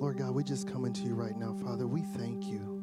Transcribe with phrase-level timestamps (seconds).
[0.00, 1.86] Lord God, we just come into you right now, Father.
[1.86, 2.82] We thank you.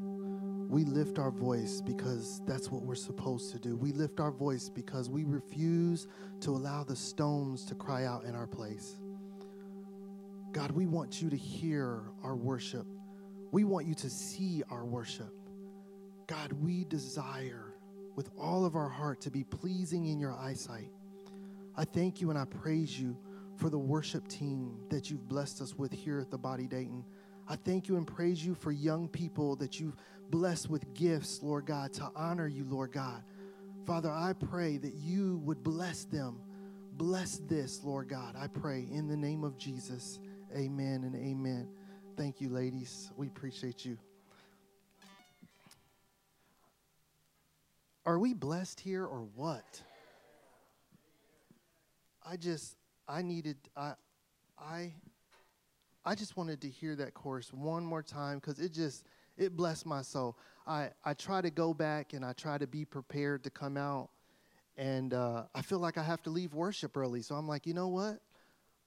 [0.69, 3.76] We lift our voice because that's what we're supposed to do.
[3.76, 6.07] We lift our voice because we refuse
[6.39, 8.97] to allow the stones to cry out in our place.
[10.53, 12.87] God, we want you to hear our worship.
[13.51, 15.33] We want you to see our worship.
[16.28, 17.75] God, we desire
[18.16, 20.89] with all of our heart to be pleasing in your eyesight.
[21.75, 23.18] I thank you and I praise you
[23.62, 27.05] for the worship team that you've blessed us with here at the Body Dayton.
[27.48, 29.95] I thank you and praise you for young people that you've
[30.31, 33.22] blessed with gifts, Lord God, to honor you, Lord God.
[33.86, 36.39] Father, I pray that you would bless them.
[36.94, 38.36] Bless this, Lord God.
[38.36, 40.20] I pray in the name of Jesus.
[40.55, 41.70] Amen and amen.
[42.17, 43.12] Thank you, ladies.
[43.16, 43.95] We appreciate you.
[48.08, 49.84] Are we blessed here or what?
[52.28, 52.75] I just
[53.08, 53.94] I needed I
[54.58, 54.94] I
[56.04, 59.05] I just wanted to hear that chorus one more time because it just
[59.38, 60.38] it blessed my soul.
[60.66, 64.09] I I try to go back and I try to be prepared to come out,
[64.78, 67.22] and uh, I feel like I have to leave worship early.
[67.22, 68.20] So I'm like, you know what?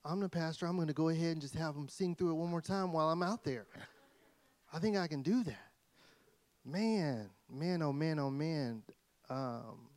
[0.05, 0.67] I'm the pastor.
[0.67, 2.93] I'm going to go ahead and just have them sing through it one more time
[2.93, 3.67] while I'm out there.
[4.73, 5.71] I think I can do that.
[6.65, 8.83] Man, man, oh man, oh man.
[9.31, 9.89] Um,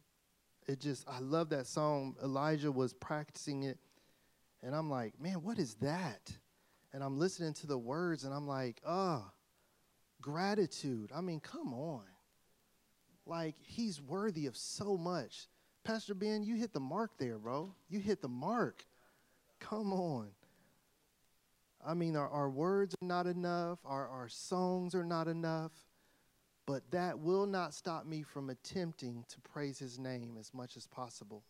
[0.68, 2.16] it just I love that song.
[2.24, 3.80] Elijah was practicing it
[4.64, 6.32] and I'm like, man, what is that?
[6.94, 9.26] And I'm listening to the words and I'm like, oh,
[10.22, 11.12] gratitude.
[11.16, 12.04] I mean, come on.
[13.26, 15.48] Like, he's worthy of so much.
[15.84, 17.74] Pastor Ben, you hit the mark there, bro.
[17.90, 18.86] You hit the mark.
[19.60, 20.30] Come on.
[21.86, 25.72] I mean, our, our words are not enough, our, our songs are not enough,
[26.66, 30.88] but that will not stop me from attempting to praise his name as much as
[30.88, 31.44] possible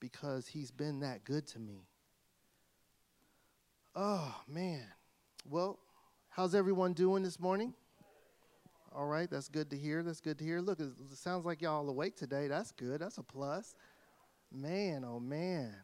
[0.00, 1.86] because he's been that good to me.
[3.96, 4.82] Oh, man.
[5.48, 5.78] Well,
[6.28, 7.74] how's everyone doing this morning?
[8.92, 10.02] All right, that's good to hear.
[10.02, 10.60] That's good to hear.
[10.60, 12.48] Look, it sounds like y'all awake today.
[12.48, 13.00] That's good.
[13.00, 13.76] That's a plus.
[14.50, 15.76] Man, oh, man.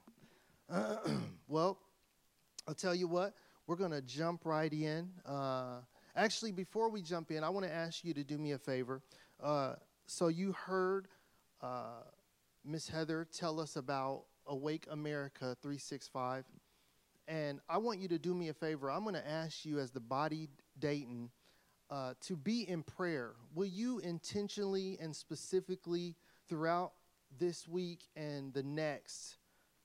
[1.48, 1.78] well,
[2.66, 3.32] I'll tell you what,
[3.68, 5.10] we're going to jump right in.
[5.24, 5.78] Uh,
[6.16, 9.02] actually, before we jump in, I want to ask you to do me a favor.
[9.40, 9.74] Uh,
[10.06, 11.06] so, you heard
[11.62, 12.02] uh,
[12.64, 16.44] Miss Heather tell us about Awake America 365.
[17.30, 18.90] And I want you to do me a favor.
[18.90, 20.48] I'm going to ask you, as the body
[20.80, 21.30] Dayton,
[21.88, 23.34] uh, to be in prayer.
[23.54, 26.16] Will you intentionally and specifically
[26.48, 26.92] throughout
[27.38, 29.36] this week and the next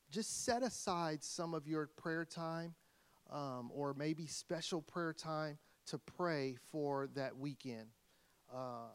[0.09, 2.73] just set aside some of your prayer time
[3.31, 7.87] um, or maybe special prayer time to pray for that weekend?
[8.51, 8.89] Uh,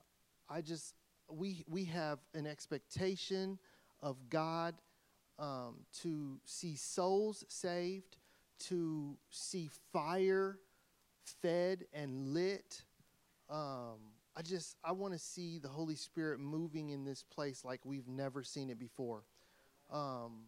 [0.49, 0.95] I just,
[1.31, 3.61] we, we have an expectation
[4.03, 4.75] of God
[5.39, 8.17] um, to see souls saved
[8.69, 10.59] to see fire
[11.43, 12.83] fed and lit.
[13.49, 13.99] Um,
[14.37, 18.09] I just I want to see the Holy Spirit moving in this place like we've
[18.09, 19.25] never seen it before.
[19.91, 20.45] Um,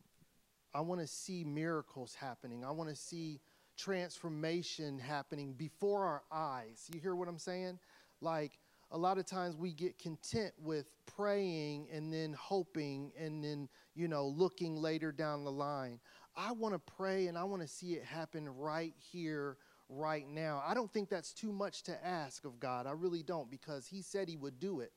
[0.74, 2.64] I want to see miracles happening.
[2.64, 3.40] I want to see
[3.76, 6.88] transformation happening before our eyes.
[6.92, 7.78] You hear what I'm saying?
[8.20, 8.52] Like
[8.90, 14.06] a lot of times we get content with praying and then hoping and then, you
[14.06, 15.98] know, looking later down the line.
[16.36, 19.56] I want to pray and I want to see it happen right here,
[19.88, 20.62] right now.
[20.66, 22.86] I don't think that's too much to ask of God.
[22.86, 24.92] I really don't because He said He would do it.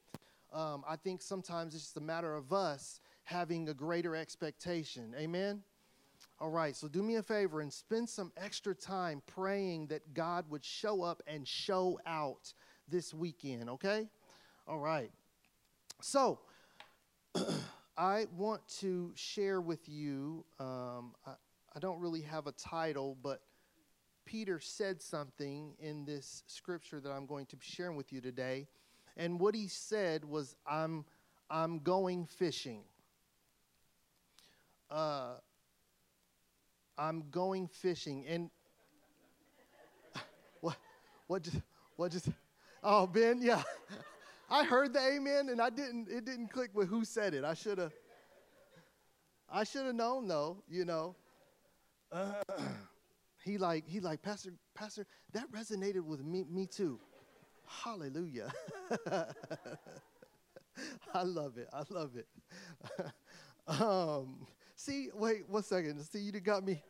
[0.53, 5.13] Um, I think sometimes it's just a matter of us having a greater expectation.
[5.17, 5.61] Amen?
[6.39, 10.45] All right, so do me a favor and spend some extra time praying that God
[10.49, 12.53] would show up and show out
[12.89, 14.07] this weekend, okay?
[14.67, 15.11] All right.
[16.01, 16.39] So,
[17.97, 21.31] I want to share with you, um, I,
[21.75, 23.41] I don't really have a title, but
[24.25, 28.67] Peter said something in this scripture that I'm going to be sharing with you today.
[29.15, 31.05] And what he said was, I'm,
[31.49, 32.81] I'm going fishing.
[34.91, 35.35] Uh,
[36.97, 38.25] I'm going fishing.
[38.27, 38.49] And
[40.59, 40.75] what,
[41.27, 41.61] what just,
[41.95, 42.27] what just,
[42.83, 43.63] oh, Ben, yeah.
[44.49, 47.43] I heard the amen and I didn't it didn't click with who said it.
[47.43, 47.93] I should have
[49.49, 51.15] I should have known though, you know.
[52.11, 52.33] Uh,
[53.43, 56.99] he like he like pastor pastor that resonated with me me too.
[57.67, 58.51] Hallelujah.
[61.13, 61.69] I love it.
[61.73, 62.27] I love it.
[63.67, 64.45] um,
[64.75, 65.99] see, wait one second.
[66.01, 66.83] See, you got me.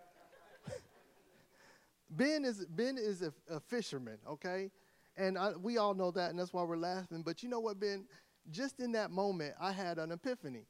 [2.10, 4.72] Ben is Ben is a, a fisherman, okay?
[5.18, 7.22] And I, we all know that, and that's why we're laughing.
[7.24, 8.06] But you know what, Ben?
[8.52, 10.66] Just in that moment, I had an epiphany.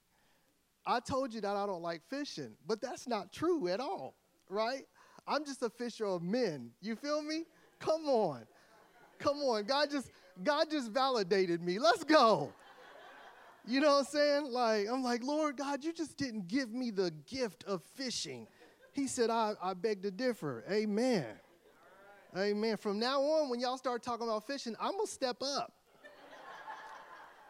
[0.86, 4.16] I told you that I don't like fishing, but that's not true at all,
[4.50, 4.84] right?
[5.28, 6.72] I'm just a fisher of men.
[6.82, 7.46] You feel me?
[7.80, 8.46] Come on.
[9.18, 9.66] Come on.
[9.66, 10.12] God just
[10.44, 11.80] God just validated me.
[11.80, 12.54] Let's go.
[13.68, 14.52] You know what I'm saying?
[14.52, 18.46] Like, I'm like, Lord God, you just didn't give me the gift of fishing.
[18.92, 20.64] He said, I, I beg to differ.
[20.70, 21.26] Amen.
[22.38, 22.76] Amen.
[22.76, 25.72] From now on, when y'all start talking about fishing, I'm going to step up.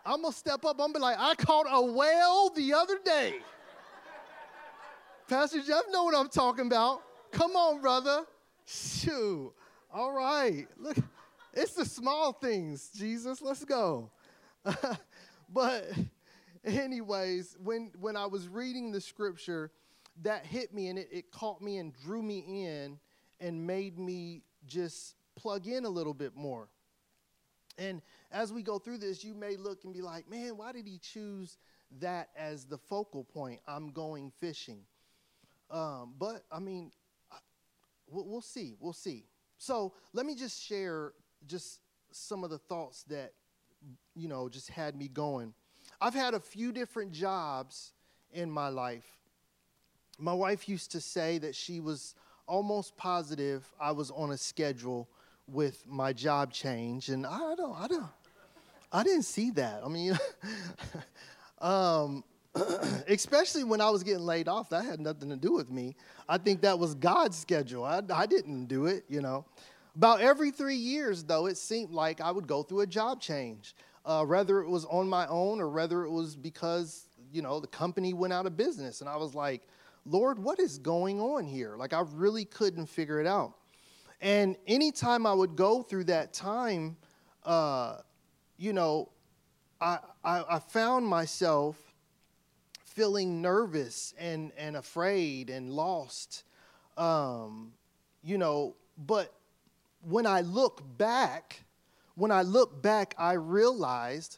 [0.05, 0.73] I'm going to step up.
[0.73, 3.39] I'm going to be like, I caught a whale the other day.
[5.27, 7.01] Pastor Jeff know what I'm talking about.
[7.31, 8.25] Come on, brother.
[8.67, 9.53] Shoo.
[9.91, 10.67] All right.
[10.77, 10.97] Look,
[11.51, 13.41] it's the small things, Jesus.
[13.41, 14.11] Let's go.
[15.49, 15.89] but
[16.63, 19.71] anyways, when when I was reading the scripture,
[20.21, 22.99] that hit me and it, it caught me and drew me in
[23.39, 26.69] and made me just plug in a little bit more.
[27.77, 28.01] And
[28.31, 30.97] as we go through this, you may look and be like, man, why did he
[30.97, 31.57] choose
[31.99, 33.59] that as the focal point?
[33.67, 34.81] I'm going fishing.
[35.69, 36.91] Um, but I mean,
[38.07, 38.75] we'll, we'll see.
[38.79, 39.25] We'll see.
[39.57, 41.13] So let me just share
[41.47, 41.79] just
[42.11, 43.33] some of the thoughts that,
[44.15, 45.53] you know, just had me going.
[45.99, 47.91] I've had a few different jobs
[48.31, 49.05] in my life.
[50.17, 52.15] My wife used to say that she was
[52.47, 55.07] almost positive I was on a schedule
[55.47, 58.07] with my job change, and I don't, I don't,
[58.91, 59.81] I didn't see that.
[59.83, 60.17] I mean,
[61.59, 62.23] um,
[63.07, 65.95] especially when I was getting laid off, that had nothing to do with me.
[66.27, 67.83] I think that was God's schedule.
[67.83, 69.45] I, I didn't do it, you know.
[69.95, 73.75] About every three years, though, it seemed like I would go through a job change,
[74.05, 77.67] uh, whether it was on my own or whether it was because, you know, the
[77.67, 79.01] company went out of business.
[79.01, 79.67] And I was like,
[80.05, 81.75] Lord, what is going on here?
[81.77, 83.53] Like, I really couldn't figure it out.
[84.21, 86.97] And anytime I would go through that time,
[87.43, 87.97] uh,
[88.57, 89.09] you know,
[89.81, 91.77] I, I, I found myself
[92.85, 96.43] feeling nervous and, and afraid and lost.
[96.97, 97.73] Um,
[98.23, 99.33] you know, but
[100.01, 101.63] when I look back,
[102.15, 104.37] when I look back, I realized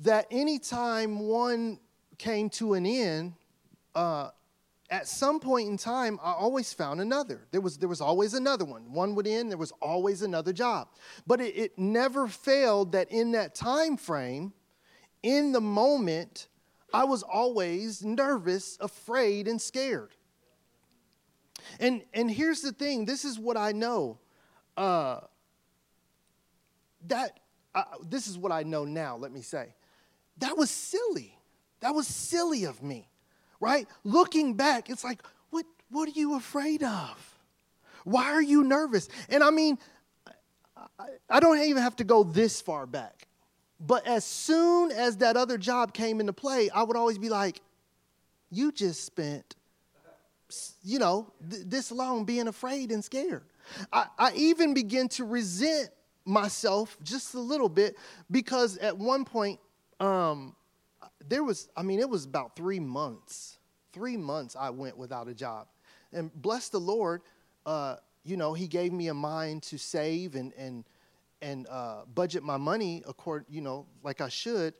[0.00, 1.78] that anytime one
[2.18, 3.34] came to an end,
[3.94, 4.30] uh,
[4.92, 7.46] at some point in time, I always found another.
[7.50, 8.92] There was, there was always another one.
[8.92, 10.88] One would end, there was always another job.
[11.26, 14.52] But it, it never failed that in that time frame,
[15.22, 16.48] in the moment,
[16.92, 20.14] I was always nervous, afraid, and scared.
[21.80, 24.18] And, and here's the thing this is what I know.
[24.76, 25.20] Uh,
[27.06, 27.40] that,
[27.74, 29.74] uh, this is what I know now, let me say.
[30.36, 31.38] That was silly.
[31.80, 33.08] That was silly of me,
[33.62, 33.86] right?
[34.02, 37.38] Looking back, it's like, what, what are you afraid of?
[38.04, 39.08] Why are you nervous?
[39.28, 39.78] And I mean,
[40.76, 43.28] I, I don't even have to go this far back.
[43.78, 47.60] But as soon as that other job came into play, I would always be like,
[48.50, 49.54] you just spent,
[50.82, 53.44] you know, th- this long being afraid and scared.
[53.92, 55.90] I, I even begin to resent
[56.24, 57.96] myself just a little bit
[58.28, 59.60] because at one point,
[60.00, 60.56] um,
[61.28, 63.58] there was, I mean, it was about three months.
[63.92, 65.66] Three months I went without a job.
[66.12, 67.22] And bless the Lord,
[67.66, 70.84] uh, you know, He gave me a mind to save and, and,
[71.40, 74.74] and uh, budget my money according, you know, like I should.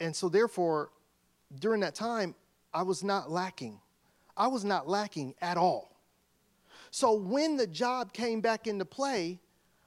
[0.00, 0.90] And so, therefore,
[1.60, 2.34] during that time,
[2.72, 3.80] I was not lacking.
[4.36, 5.96] I was not lacking at all.
[6.90, 9.40] So, when the job came back into play,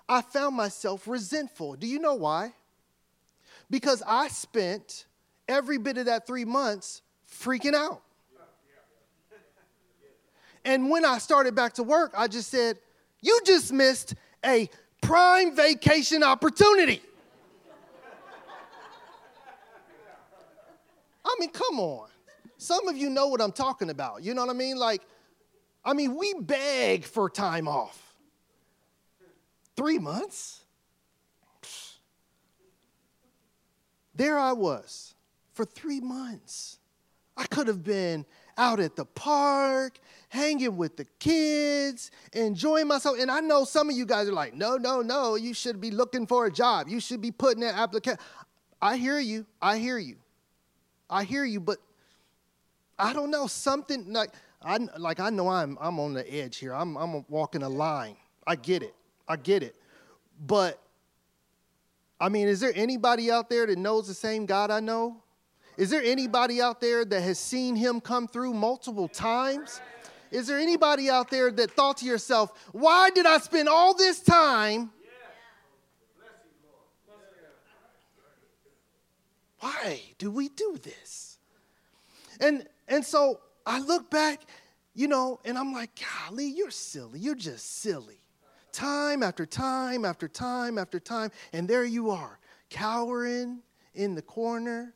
[0.08, 1.76] I found myself resentful.
[1.76, 2.54] Do you know why?
[3.70, 5.06] Because I spent
[5.48, 8.02] every bit of that three months freaking out.
[10.64, 12.78] And when I started back to work, I just said,
[13.22, 14.70] You just missed a
[15.02, 17.02] prime vacation opportunity.
[21.24, 22.08] I mean, come on.
[22.58, 24.24] Some of you know what I'm talking about.
[24.24, 24.78] You know what I mean?
[24.78, 25.02] Like,
[25.84, 28.02] I mean, we beg for time off.
[29.76, 30.64] Three months?
[34.16, 35.15] There I was
[35.56, 36.78] for three months.
[37.38, 38.26] I could have been
[38.58, 43.18] out at the park, hanging with the kids, enjoying myself.
[43.20, 45.92] And I know some of you guys are like, no, no, no, you should be
[45.92, 46.88] looking for a job.
[46.88, 48.20] You should be putting that application.
[48.82, 49.46] I hear you.
[49.62, 50.18] I hear you.
[51.10, 51.80] I hear you, but
[52.98, 54.32] I don't know, something like
[54.62, 56.74] I like I know I'm I'm on the edge here.
[56.74, 58.16] I'm I'm walking a line.
[58.48, 58.96] I get it.
[59.28, 59.76] I get it.
[60.48, 60.82] But
[62.20, 65.22] I mean, is there anybody out there that knows the same God I know?
[65.78, 69.82] Is there anybody out there that has seen him come through multiple times?
[70.32, 74.22] Is there anybody out there that thought to yourself, why did I spend all this
[74.22, 74.92] time?
[79.60, 81.38] Why do we do this?
[82.40, 84.42] And and so I look back,
[84.94, 87.20] you know, and I'm like, golly, you're silly.
[87.20, 88.20] You're just silly
[88.72, 91.32] time after time after time after time.
[91.54, 92.40] And there you are,
[92.70, 93.60] cowering
[93.94, 94.94] in the corner,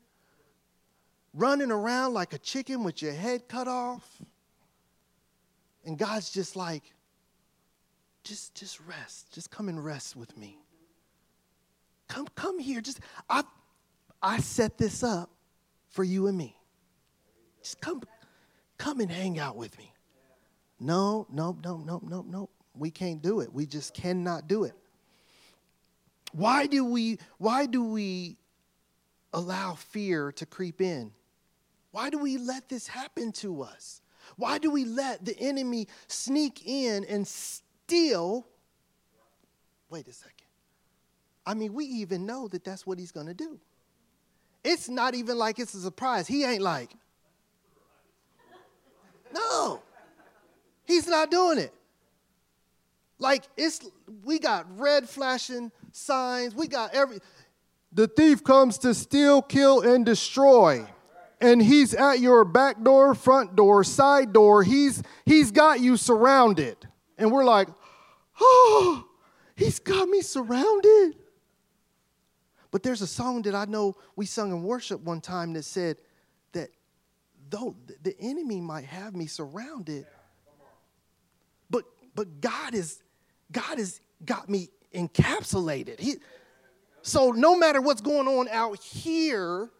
[1.34, 4.20] running around like a chicken with your head cut off.
[5.84, 6.82] And God's just like,
[8.24, 9.32] just, just rest.
[9.32, 10.58] Just come and rest with me.
[12.08, 12.80] Come, come here.
[12.80, 13.44] Just I
[14.22, 15.30] I set this up
[15.88, 16.56] for you and me.
[17.62, 18.02] Just come,
[18.78, 19.92] come and hang out with me.
[20.78, 22.50] No, no, no, no, no, no.
[22.74, 23.52] We can't do it.
[23.52, 24.74] We just cannot do it.
[26.32, 28.36] Why do we why do we
[29.32, 31.12] allow fear to creep in?
[31.92, 34.00] Why do we let this happen to us?
[34.36, 38.46] Why do we let the enemy sneak in and steal?
[39.88, 40.34] Wait a second.
[41.44, 43.58] I mean, we even know that that's what he's going to do.
[44.62, 46.26] It's not even like it's a surprise.
[46.26, 46.94] He ain't like,
[49.34, 49.80] no,
[50.84, 51.72] he's not doing it.
[53.18, 53.80] Like it's
[54.24, 56.54] we got red flashing signs.
[56.54, 57.18] We got every
[57.92, 60.86] the thief comes to steal, kill, and destroy.
[61.40, 64.62] And he's at your back door, front door, side door.
[64.62, 66.76] He's he's got you surrounded.
[67.16, 67.68] And we're like,
[68.40, 69.06] oh,
[69.56, 71.16] he's got me surrounded.
[72.70, 75.96] But there's a song that I know we sung in worship one time that said
[76.52, 76.70] that
[77.48, 80.06] though the enemy might have me surrounded,
[81.68, 83.02] but but God is
[83.50, 85.98] God has got me encapsulated.
[85.98, 86.16] He,
[87.02, 89.70] so no matter what's going on out here,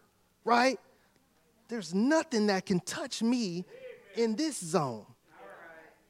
[0.43, 0.79] right?
[1.71, 3.63] There's nothing that can touch me
[4.17, 5.05] in this zone.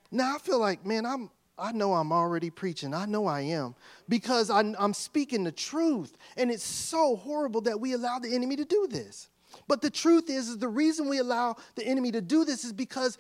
[0.10, 2.96] Now I feel like, man, I'm I know I'm already preaching.
[2.96, 3.76] I know I am
[4.10, 6.18] because I'm, I'm, speaking the truth.
[6.36, 9.30] And it's so horrible that we allow the enemy to do this.
[9.68, 12.74] But the truth is, is the reason we allow the enemy to do this is
[12.74, 13.20] because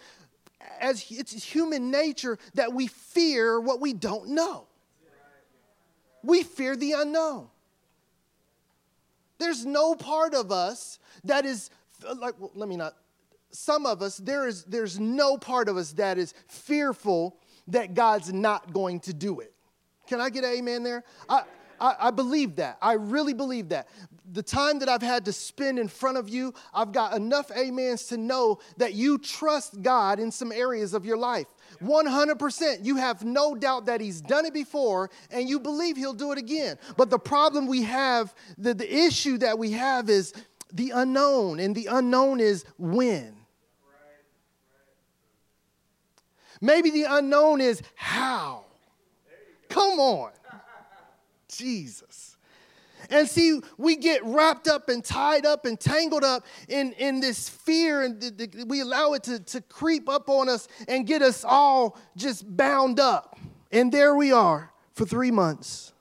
[0.79, 4.65] as it's human nature that we fear what we don't know.
[6.23, 7.49] We fear the unknown.
[9.37, 11.69] There's no part of us that is
[12.07, 12.95] Uh, like well, let me not
[13.51, 18.31] some of us there is there's no part of us that is fearful that God's
[18.33, 19.53] not going to do it.
[20.07, 21.03] Can I get an amen there?
[21.29, 21.43] I,
[21.79, 22.77] I, I, believe that.
[22.81, 23.87] I really believe that.
[24.33, 28.05] The time that I've had to spend in front of you, I've got enough amens
[28.07, 31.47] to know that you trust God in some areas of your life.
[31.81, 32.85] 100%.
[32.85, 36.37] You have no doubt that He's done it before and you believe He'll do it
[36.37, 36.77] again.
[36.97, 40.33] But the problem we have, the, the issue that we have is
[40.73, 43.35] the unknown, and the unknown is when.
[46.61, 48.65] Maybe the unknown is how.
[49.69, 50.31] Come on.
[51.47, 52.37] Jesus.
[53.09, 57.49] And see, we get wrapped up and tied up and tangled up in, in this
[57.49, 61.97] fear, and we allow it to, to creep up on us and get us all
[62.15, 63.37] just bound up.
[63.71, 65.93] And there we are for three months,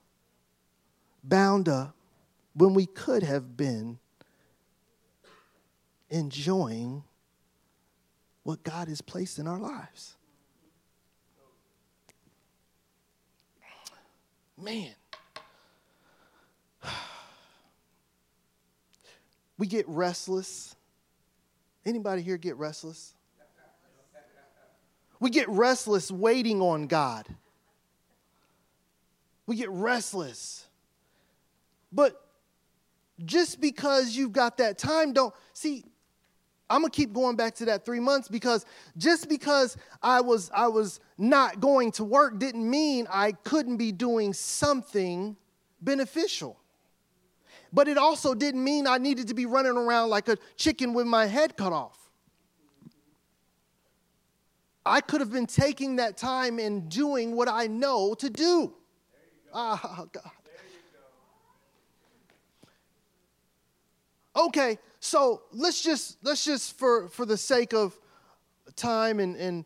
[1.24, 1.96] bound up,
[2.54, 3.98] when we could have been
[6.10, 7.04] enjoying
[8.42, 10.16] what God has placed in our lives.
[14.60, 14.94] Man.
[19.58, 20.74] We get restless.
[21.84, 23.12] Anybody here get restless?
[25.20, 27.26] We get restless waiting on God.
[29.46, 30.66] We get restless.
[31.92, 32.18] But
[33.22, 35.84] just because you've got that time, don't see.
[36.70, 38.64] I'm gonna keep going back to that three months because
[38.96, 43.90] just because I was I was not going to work didn't mean I couldn't be
[43.90, 45.36] doing something
[45.82, 46.56] beneficial.
[47.72, 51.06] But it also didn't mean I needed to be running around like a chicken with
[51.06, 51.98] my head cut off.
[54.86, 58.74] I could have been taking that time and doing what I know to do.
[59.52, 60.30] Ah, God.
[64.46, 67.98] Okay, so let's just let's just for for the sake of
[68.74, 69.64] time and and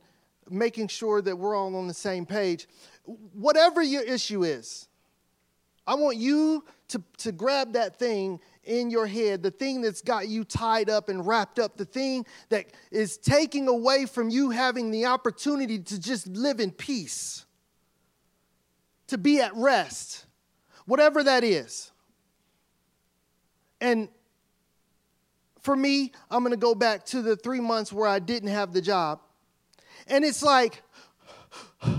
[0.51, 2.67] making sure that we're all on the same page,
[3.33, 4.89] whatever your issue is,
[5.87, 10.29] I want you to, to grab that thing in your head, the thing that's got
[10.29, 14.91] you tied up and wrapped up, the thing that is taking away from you having
[14.91, 17.45] the opportunity to just live in peace,
[19.09, 20.25] to be at rest,
[20.87, 21.91] whatever that is.
[23.81, 24.09] And
[25.65, 28.75] for me, I'm going to go back to the three months where I didn't have
[28.75, 29.21] the job.
[30.07, 30.83] And it's like,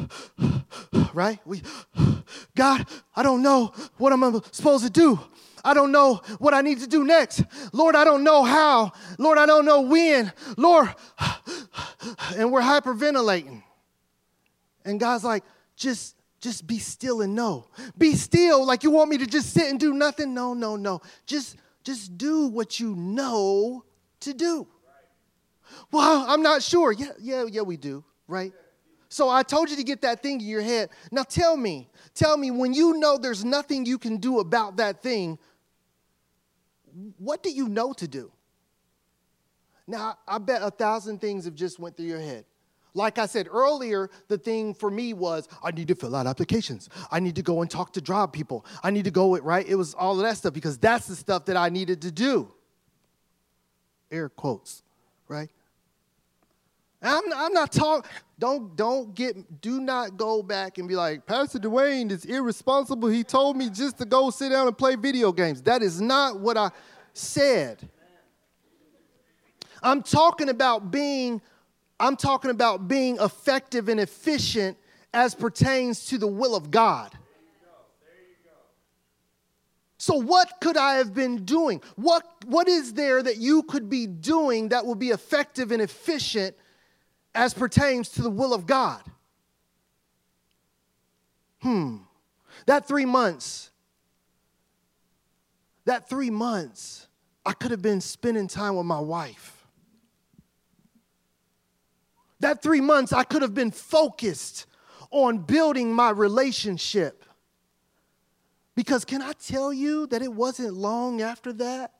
[1.13, 1.39] right?
[1.45, 1.63] We,
[2.55, 5.19] God, I don't know what I'm supposed to do.
[5.63, 7.43] I don't know what I need to do next.
[7.74, 8.91] Lord, I don't know how.
[9.17, 10.31] Lord, I don't know when.
[10.57, 10.93] Lord,
[12.38, 13.63] and we're hyperventilating.
[14.86, 15.43] And God's like,
[15.75, 17.67] just just be still and know.
[17.98, 20.36] Be still like you want me to just sit and do nothing?
[20.36, 21.01] No, no, no.
[21.25, 23.85] Just just do what you know
[24.21, 24.67] to do.
[25.91, 26.91] Well, I'm not sure.
[26.91, 28.51] Yeah, yeah, yeah, we do, right?
[29.07, 30.89] So I told you to get that thing in your head.
[31.11, 35.01] Now tell me, tell me when you know there's nothing you can do about that
[35.01, 35.37] thing,
[37.17, 38.31] what do you know to do?
[39.87, 42.45] Now, I bet a thousand things have just went through your head.
[42.95, 46.89] Like I said earlier, the thing for me was I need to fill out applications.
[47.11, 48.65] I need to go and talk to job people.
[48.81, 49.67] I need to go, right?
[49.67, 52.51] It was all of that stuff because that's the stuff that I needed to do.
[54.09, 54.81] Air quotes,
[55.27, 55.49] right?
[57.01, 58.09] I'm, I'm not talking,
[58.39, 63.09] don't, don't get, do not go back and be like, Pastor Duane is irresponsible.
[63.09, 65.61] He told me just to go sit down and play video games.
[65.63, 66.71] That is not what I
[67.13, 67.89] said.
[69.83, 71.41] I'm talking about being
[71.99, 74.77] I'm talking about being effective and efficient
[75.13, 77.11] as pertains to the will of God.
[79.97, 81.81] So, what could I have been doing?
[81.95, 86.55] What, what is there that you could be doing that will be effective and efficient
[87.33, 89.01] as pertains to the will of God?
[91.61, 91.97] Hmm.
[92.67, 93.71] That three months,
[95.85, 97.07] that three months,
[97.45, 99.54] I could have been spending time with my wife.
[102.45, 104.67] That three months, I could have been focused
[105.09, 107.25] on building my relationship.
[108.75, 111.93] Because can I tell you that it wasn't long after that?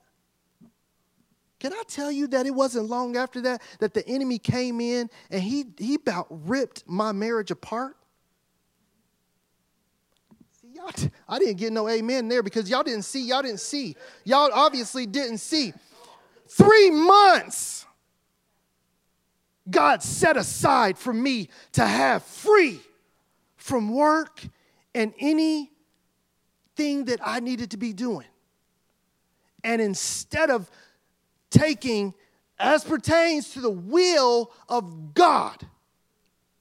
[1.59, 5.09] Can I tell you that it wasn't long after that that the enemy came in
[5.31, 7.97] and he, he about ripped my marriage apart?
[10.61, 10.91] See, y'all,
[11.27, 13.95] I didn't get no amen there because y'all didn't see, y'all didn't see.
[14.25, 15.73] Y'all obviously didn't see.
[16.47, 17.84] Three months
[19.69, 22.79] God set aside for me to have free
[23.57, 24.41] from work
[24.93, 25.69] and anything
[26.77, 28.27] that I needed to be doing.
[29.63, 30.70] And instead of
[31.50, 32.13] taking
[32.59, 35.66] as pertains to the will of God,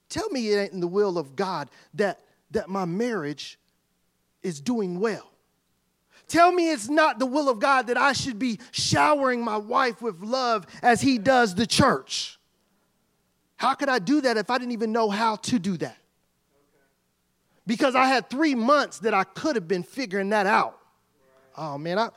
[0.09, 2.19] tell me it ain't in the will of God that,
[2.51, 3.59] that my marriage
[4.41, 5.31] is doing well.
[6.27, 10.01] Tell me it's not the will of God that I should be showering my wife
[10.01, 12.39] with love as he does the church.
[13.57, 15.97] How could I do that if I didn't even know how to do that?
[17.67, 20.77] Because I had three months that I could have been figuring that out.
[21.57, 22.09] Oh man, I,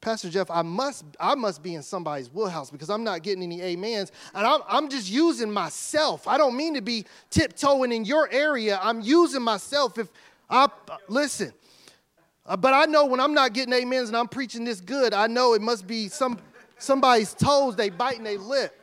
[0.00, 3.62] Pastor Jeff, I must, I must be in somebody's wheelhouse because I'm not getting any
[3.62, 4.10] amens.
[4.34, 6.26] And I'm, I'm just using myself.
[6.26, 8.78] I don't mean to be tiptoeing in your area.
[8.82, 9.98] I'm using myself.
[9.98, 10.08] If
[10.48, 10.68] I
[11.08, 11.52] listen,
[12.46, 15.26] uh, but I know when I'm not getting amens and I'm preaching this good, I
[15.26, 16.38] know it must be some
[16.78, 18.79] somebody's toes they biting their lip.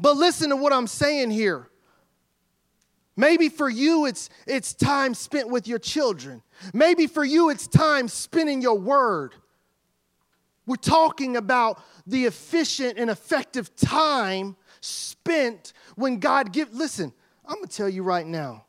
[0.00, 1.68] But listen to what I'm saying here.
[3.16, 6.42] Maybe for you, it's, it's time spent with your children.
[6.72, 9.34] Maybe for you, it's time spent in your word.
[10.66, 16.72] We're talking about the efficient and effective time spent when God give.
[16.72, 17.12] Listen,
[17.44, 18.64] I'm gonna tell you right now.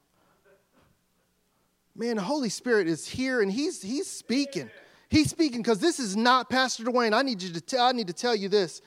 [1.96, 4.70] Man, the Holy Spirit is here and He's He's speaking.
[5.10, 7.14] He's speaking because this is not Pastor Duane.
[7.14, 8.82] I need you to tell, I need to tell you this.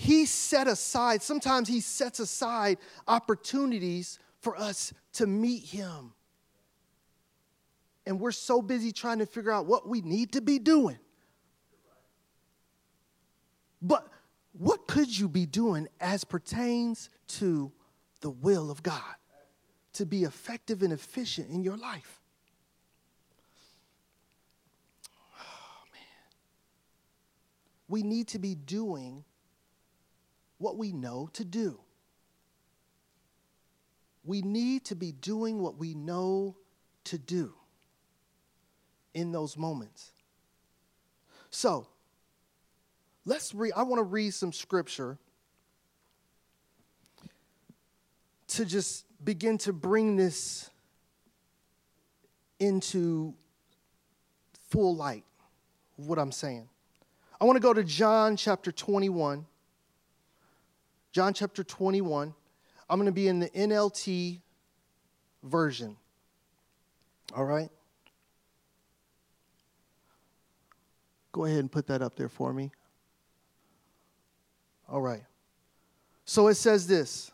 [0.00, 6.14] He set aside, sometimes He sets aside opportunities for us to meet Him.
[8.06, 10.98] And we're so busy trying to figure out what we need to be doing.
[13.82, 14.08] But
[14.52, 17.70] what could you be doing as pertains to
[18.22, 19.02] the will of God
[19.92, 22.22] to be effective and efficient in your life?
[25.38, 26.02] Oh, man.
[27.86, 29.24] We need to be doing
[30.60, 31.80] what we know to do.
[34.24, 36.54] We need to be doing what we know
[37.04, 37.54] to do
[39.14, 40.12] in those moments.
[41.48, 41.86] So,
[43.24, 45.16] let's read, I want to read some scripture
[48.48, 50.68] to just begin to bring this
[52.58, 53.32] into
[54.68, 55.24] full light
[55.98, 56.68] of what I'm saying.
[57.40, 59.46] I want to go to John chapter 21.
[61.12, 62.34] John chapter 21.
[62.88, 64.40] I'm going to be in the NLT
[65.42, 65.96] version.
[67.34, 67.70] All right?
[71.32, 72.70] Go ahead and put that up there for me.
[74.88, 75.22] All right.
[76.24, 77.30] So it says this.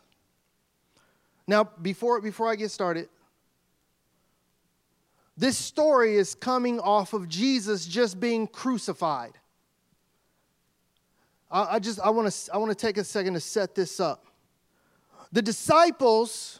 [1.47, 3.09] Now, before, before I get started,
[5.37, 9.33] this story is coming off of Jesus just being crucified.
[11.49, 13.99] I, I just I want to I want to take a second to set this
[13.99, 14.25] up.
[15.31, 16.59] The disciples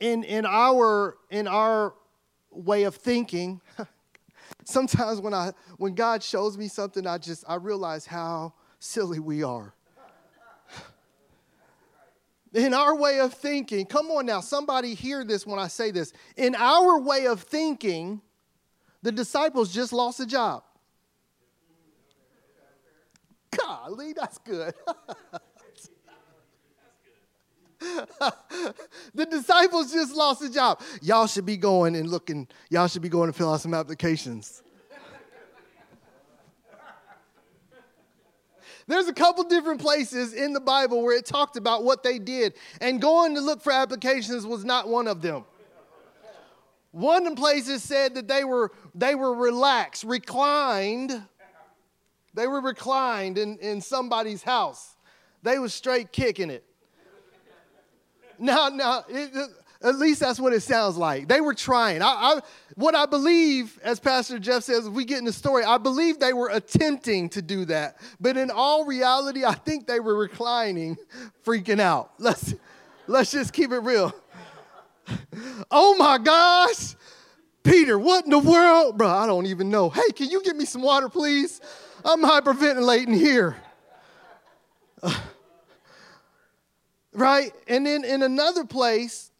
[0.00, 1.94] in, in, our, in our
[2.50, 3.60] way of thinking,
[4.64, 9.42] sometimes when, I, when God shows me something, I just I realize how silly we
[9.42, 9.74] are.
[12.54, 16.12] In our way of thinking, come on now, somebody hear this when I say this.
[16.36, 18.22] In our way of thinking,
[19.02, 20.62] the disciples just lost a job.
[23.56, 24.74] Golly, that's good.
[29.14, 30.80] the disciples just lost a job.
[31.00, 34.62] Y'all should be going and looking, y'all should be going to fill out some applications.
[38.88, 42.54] There's a couple different places in the Bible where it talked about what they did,
[42.80, 45.44] and going to look for applications was not one of them.
[46.92, 51.22] One of the places said that they were they were relaxed, reclined.
[52.38, 54.94] They were reclined in, in somebody's house.
[55.42, 56.64] They was straight kicking it.
[58.38, 59.50] Now, now, it,
[59.82, 61.26] at least that's what it sounds like.
[61.26, 62.00] They were trying.
[62.00, 62.40] I, I,
[62.76, 66.20] what I believe, as Pastor Jeff says, if we get in the story, I believe
[66.20, 67.96] they were attempting to do that.
[68.20, 70.96] But in all reality, I think they were reclining,
[71.44, 72.12] freaking out.
[72.18, 72.54] Let's,
[73.08, 74.14] let's just keep it real.
[75.72, 76.94] oh my gosh.
[77.64, 78.96] Peter, what in the world?
[78.96, 79.90] Bro, I don't even know.
[79.90, 81.60] Hey, can you get me some water, please?
[82.08, 83.54] I'm hyperventilating here.
[85.02, 85.14] Uh,
[87.12, 87.52] right?
[87.66, 89.30] And then in another place,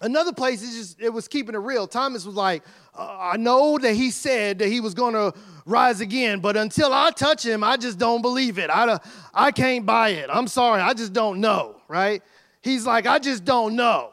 [0.00, 1.88] another place is just it was keeping it real.
[1.88, 2.62] Thomas was like,
[2.96, 5.34] uh, I know that he said that he was going to
[5.66, 8.70] rise again, but until I touch him, I just don't believe it.
[8.70, 9.00] I,
[9.34, 10.30] I can't buy it.
[10.32, 12.22] I'm sorry, I just don't know, right?
[12.62, 14.12] He's like, I just don't know.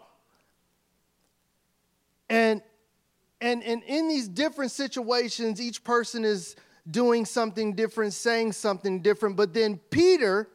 [2.27, 2.63] And
[3.39, 6.55] and and in these different situations, each person is
[6.89, 9.35] doing something different, saying something different.
[9.35, 10.49] But then Peter,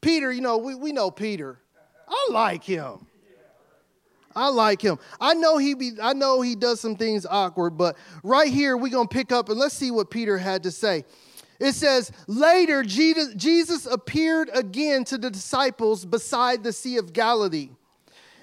[0.00, 1.58] Peter, you know, we, we know Peter.
[2.08, 3.06] I like him.
[4.34, 4.98] I like him.
[5.20, 8.90] I know he be I know he does some things awkward, but right here we're
[8.90, 11.04] to pick up and let's see what Peter had to say.
[11.60, 17.70] It says, Later, Jesus appeared again to the disciples beside the Sea of Galilee.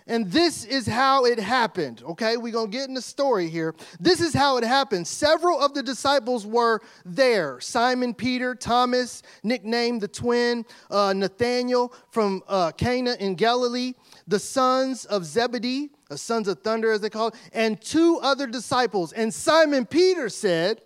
[0.09, 2.01] And this is how it happened.
[2.03, 3.75] Okay, we're going to get in the story here.
[3.99, 5.07] This is how it happened.
[5.07, 12.41] Several of the disciples were there Simon Peter, Thomas, nicknamed the twin, uh, Nathanael from
[12.47, 13.93] uh, Cana in Galilee,
[14.27, 18.47] the sons of Zebedee, the sons of thunder, as they call it, and two other
[18.47, 19.13] disciples.
[19.13, 20.81] And Simon Peter said,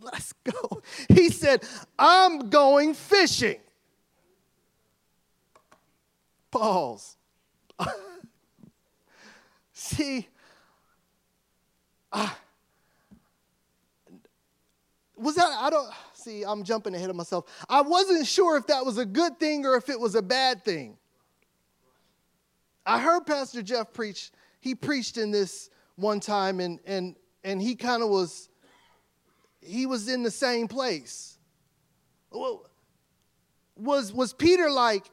[0.00, 0.82] Let's go.
[1.08, 1.62] He said,
[1.96, 3.60] I'm going fishing.
[6.50, 7.16] Pause.
[9.90, 10.28] See,
[12.12, 12.30] uh,
[15.16, 17.46] was that, I don't, see, I'm jumping ahead of myself.
[17.68, 20.64] I wasn't sure if that was a good thing or if it was a bad
[20.64, 20.96] thing.
[22.86, 27.74] I heard Pastor Jeff preach, he preached in this one time and, and, and he
[27.74, 28.48] kind of was,
[29.60, 31.36] he was in the same place.
[32.30, 32.64] Well,
[33.74, 35.10] was, was Peter like,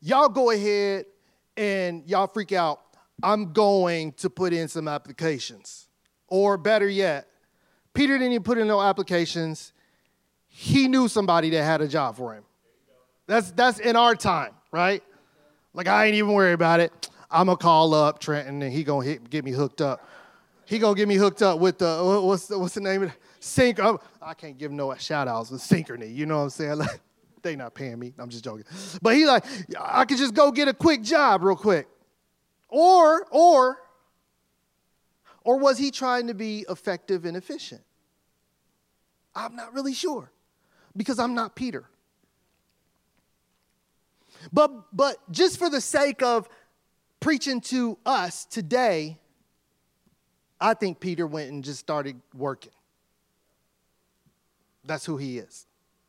[0.00, 1.04] y'all go ahead
[1.58, 2.80] and y'all freak out
[3.22, 5.88] I'm going to put in some applications.
[6.28, 7.28] Or better yet,
[7.94, 9.72] Peter didn't even put in no applications.
[10.46, 12.44] He knew somebody that had a job for him.
[13.26, 15.02] That's that's in our time, right?
[15.74, 17.10] Like I ain't even worried about it.
[17.30, 20.06] I'm gonna call up Trenton and he gonna get me hooked up.
[20.64, 23.16] He gonna get me hooked up with the what's the, what's the name of it?
[23.40, 23.78] Sync.
[23.80, 26.14] I can't give no shout outs with Synchrony.
[26.14, 26.78] You know what I'm saying?
[26.78, 27.00] Like,
[27.42, 28.14] they not paying me.
[28.18, 28.64] I'm just joking.
[29.02, 29.44] But he like,
[29.78, 31.86] I could just go get a quick job real quick.
[32.68, 33.78] Or, or,
[35.42, 37.82] or was he trying to be effective and efficient?
[39.34, 40.30] I'm not really sure
[40.96, 41.84] because I'm not Peter.
[44.52, 46.48] But, but just for the sake of
[47.20, 49.18] preaching to us today,
[50.60, 52.72] I think Peter went and just started working.
[54.84, 55.66] That's who he is.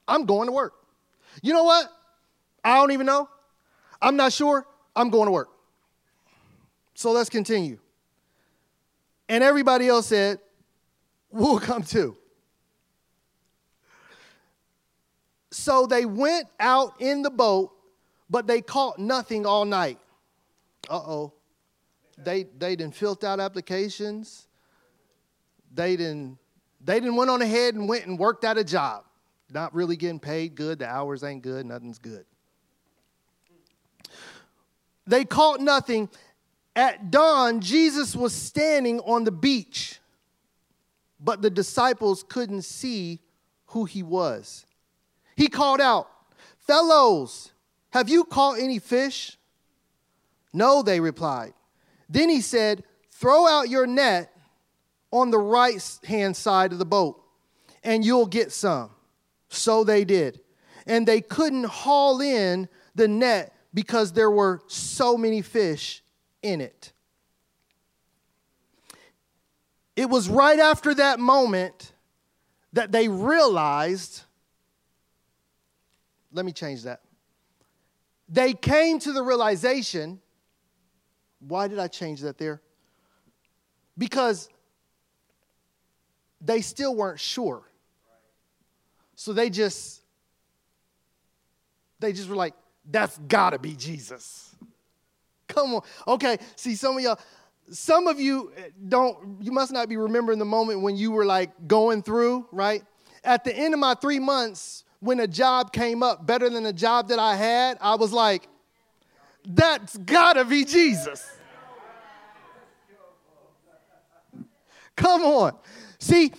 [0.08, 0.74] I'm going to work.
[1.42, 1.88] You know what?
[2.64, 3.30] I don't even know.
[4.02, 4.66] I'm not sure.
[4.96, 5.50] I'm going to work.
[7.00, 7.80] So let's continue.
[9.30, 10.38] And everybody else said,
[11.32, 12.18] We'll come too.
[15.50, 17.72] So they went out in the boat,
[18.30, 19.98] but they caught nothing all night.
[20.90, 21.34] Uh oh.
[22.18, 24.50] They, they didn't fill out applications.
[25.74, 26.38] They didn't,
[26.84, 29.06] they didn't went on ahead and went and worked at a job.
[29.50, 30.80] Not really getting paid good.
[30.80, 31.66] The hours ain't good.
[31.66, 32.26] Nothing's good.
[35.08, 36.10] They caught nothing.
[36.80, 40.00] At dawn, Jesus was standing on the beach,
[41.20, 43.20] but the disciples couldn't see
[43.66, 44.66] who he was.
[45.36, 46.10] He called out,
[46.60, 47.52] Fellows,
[47.90, 49.38] have you caught any fish?
[50.54, 51.54] No, they replied.
[52.08, 54.32] Then he said, Throw out your net
[55.12, 57.22] on the right hand side of the boat,
[57.84, 58.92] and you'll get some.
[59.50, 60.40] So they did.
[60.88, 66.04] And they couldn't haul in the net because there were so many fish
[66.42, 66.92] in it.
[69.96, 71.92] It was right after that moment
[72.74, 74.24] that they realized.
[76.32, 77.02] Let me change that.
[78.30, 80.22] They came to the realization.
[81.40, 82.62] Why did I change that there?
[83.98, 84.48] Because
[86.40, 87.64] they still weren't sure.
[89.16, 90.02] So they just
[92.00, 92.54] they just were like,
[92.90, 94.49] that's gotta be Jesus.
[95.50, 95.82] Come on.
[96.08, 97.20] Okay, see, some of y'all,
[97.70, 98.52] some of you
[98.88, 102.84] don't, you must not be remembering the moment when you were like going through, right?
[103.24, 106.74] At the end of my three months, when a job came up better than the
[106.74, 108.48] job that I had, I was like,
[109.46, 111.26] that's gotta be Jesus.
[114.96, 115.56] Come on.
[116.00, 116.34] See,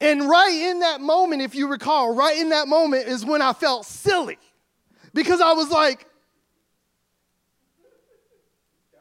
[0.00, 3.52] and right in that moment, if you recall, right in that moment is when I
[3.52, 4.38] felt silly
[5.14, 6.06] because I was like,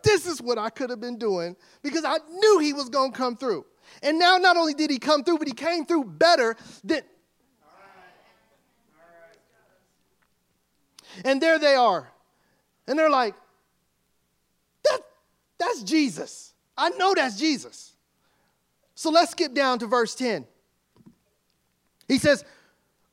[0.03, 3.17] this is what I could have been doing because I knew he was going to
[3.17, 3.65] come through.
[4.01, 7.01] And now, not only did he come through, but he came through better than.
[11.25, 12.09] And there they are.
[12.87, 13.35] And they're like,
[14.85, 15.01] that,
[15.57, 16.53] that's Jesus.
[16.77, 17.93] I know that's Jesus.
[18.95, 20.45] So let's skip down to verse 10.
[22.07, 22.45] He says,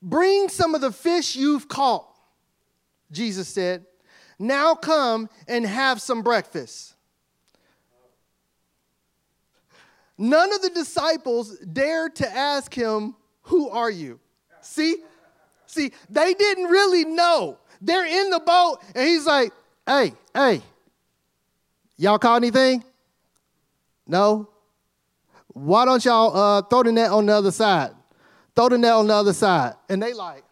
[0.01, 2.07] Bring some of the fish you've caught,
[3.11, 3.85] Jesus said.
[4.39, 6.95] Now come and have some breakfast.
[10.17, 14.19] None of the disciples dared to ask him, Who are you?
[14.61, 14.97] See?
[15.65, 17.59] See, they didn't really know.
[17.81, 19.51] They're in the boat, and he's like,
[19.85, 20.61] Hey, hey,
[21.97, 22.83] y'all caught anything?
[24.07, 24.49] No?
[25.53, 27.91] Why don't y'all uh, throw the net on the other side?
[28.55, 29.73] Throw the net on the other side.
[29.87, 30.43] And they like,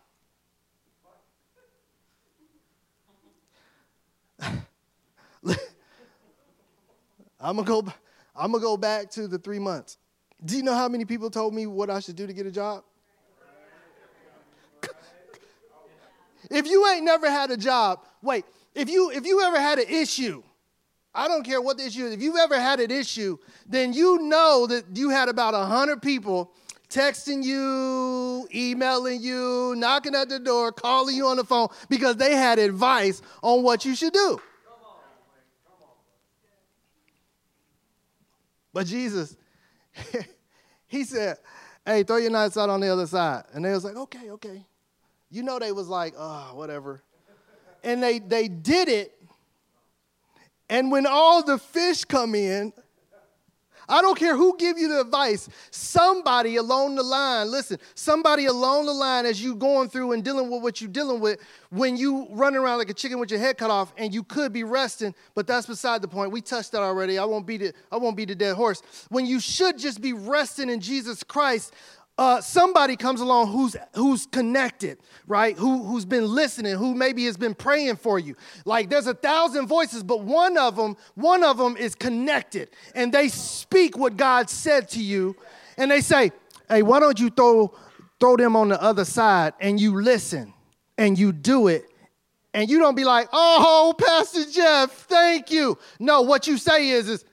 [7.48, 7.94] I'm gonna go.
[8.36, 9.98] I'm gonna go back to the three months.
[10.44, 12.52] Do you know how many people told me what I should do to get a
[12.52, 12.84] job?
[16.52, 18.44] If you ain't never had a job, wait.
[18.76, 20.44] If you if you ever had an issue,
[21.16, 22.14] I don't care what the issue is.
[22.14, 26.52] If you've ever had an issue, then you know that you had about hundred people
[26.90, 32.36] texting you, emailing you, knocking at the door, calling you on the phone because they
[32.36, 34.38] had advice on what you should do.
[38.74, 39.36] But Jesus,
[40.88, 41.38] he said,
[41.86, 43.46] hey, throw your knives out on the other side.
[43.54, 44.66] And they was like, okay, okay.
[45.30, 47.02] You know they was like, oh, whatever.
[47.84, 49.14] And they they did it.
[50.70, 52.74] And when all the fish come in,
[53.90, 55.48] I don't care who give you the advice.
[55.72, 60.50] Somebody along the line, listen, somebody along the line as you going through and dealing
[60.50, 63.58] with what you're dealing with, when you running around like a chicken with your head
[63.58, 66.32] cut off and you could be resting, but that's beside the point.
[66.32, 67.18] We touched that already.
[67.18, 68.82] I won't beat it, I won't beat the dead horse.
[69.10, 71.74] When you should just be resting in Jesus Christ,
[72.18, 75.56] uh, somebody comes along who's who's connected, right?
[75.56, 78.36] Who who's been listening, who maybe has been praying for you.
[78.66, 83.14] Like there's a thousand voices, but one of them, one of them is connected, and
[83.14, 85.36] they speak what God said to you,
[85.78, 86.32] and they say,
[86.68, 87.74] "Hey, why don't you throw
[88.20, 90.54] throw them on the other side?" And you listen,
[90.98, 91.86] and you do it,
[92.56, 97.10] and you don't be like, "Oh, Pastor Jeff, thank you." No, what you say is,
[97.10, 97.26] is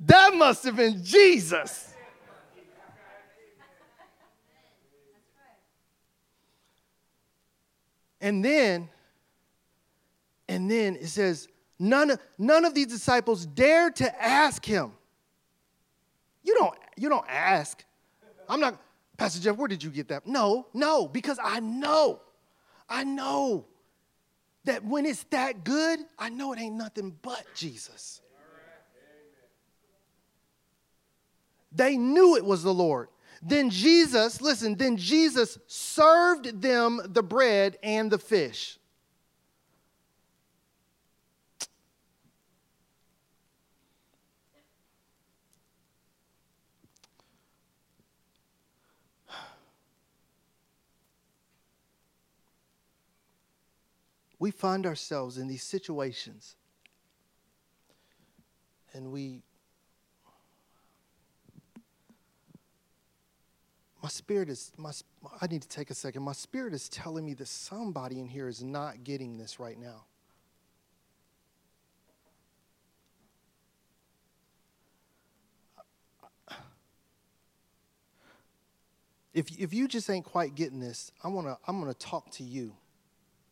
[0.00, 1.87] that must have been Jesus.
[8.20, 8.88] And then,
[10.48, 14.92] and then it says, none of, none of these disciples dared to ask him.
[16.42, 17.84] You don't, you don't ask.
[18.48, 18.80] I'm not,
[19.16, 20.26] Pastor Jeff, where did you get that?
[20.26, 22.20] No, no, because I know,
[22.88, 23.66] I know
[24.64, 28.20] that when it's that good, I know it ain't nothing but Jesus.
[31.70, 33.08] They knew it was the Lord.
[33.42, 38.78] Then Jesus, listen, then Jesus served them the bread and the fish.
[54.40, 56.54] We find ourselves in these situations
[58.92, 59.42] and we
[64.08, 64.90] my spirit is my
[65.42, 66.22] i need to take a second.
[66.22, 70.06] My spirit is telling me that somebody in here is not getting this right now.
[79.34, 82.30] If, if you just ain't quite getting this i want to i'm going to talk
[82.36, 82.72] to you.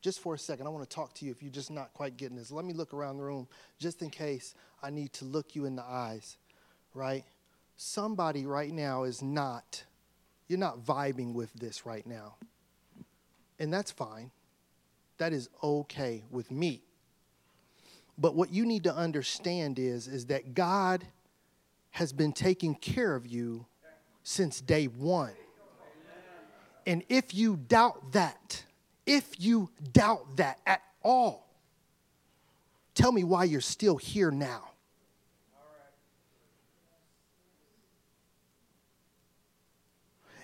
[0.00, 2.16] Just for a second i want to talk to you if you're just not quite
[2.16, 2.50] getting this.
[2.50, 3.46] Let me look around the room
[3.78, 6.38] just in case i need to look you in the eyes
[6.94, 7.24] right?
[7.76, 9.84] Somebody right now is not
[10.48, 12.36] you're not vibing with this right now.
[13.58, 14.30] And that's fine.
[15.18, 16.82] That is okay with me.
[18.18, 21.06] But what you need to understand is, is that God
[21.90, 23.66] has been taking care of you
[24.22, 25.32] since day one.
[26.86, 28.64] And if you doubt that,
[29.06, 31.46] if you doubt that at all,
[32.94, 34.70] tell me why you're still here now.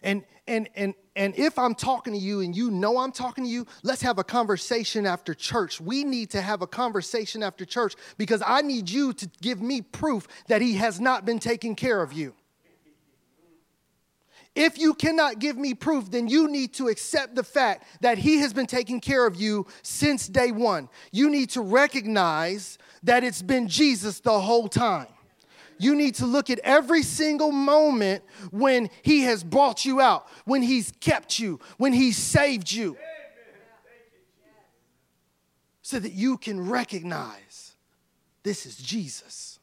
[0.03, 3.51] And and and and if I'm talking to you and you know I'm talking to
[3.51, 5.81] you, let's have a conversation after church.
[5.81, 9.83] We need to have a conversation after church because I need you to give me
[9.83, 12.35] proof that he has not been taking care of you.
[14.55, 18.39] If you cannot give me proof, then you need to accept the fact that He
[18.39, 20.91] has been taking care of you since day one.
[21.11, 25.07] You need to recognize that it's been Jesus the whole time.
[25.83, 30.63] You need to look at every single moment when He has brought you out, when
[30.63, 32.97] He's kept you, when He's saved you,
[35.83, 37.73] so that you can recognize
[38.45, 39.59] this is Jesus.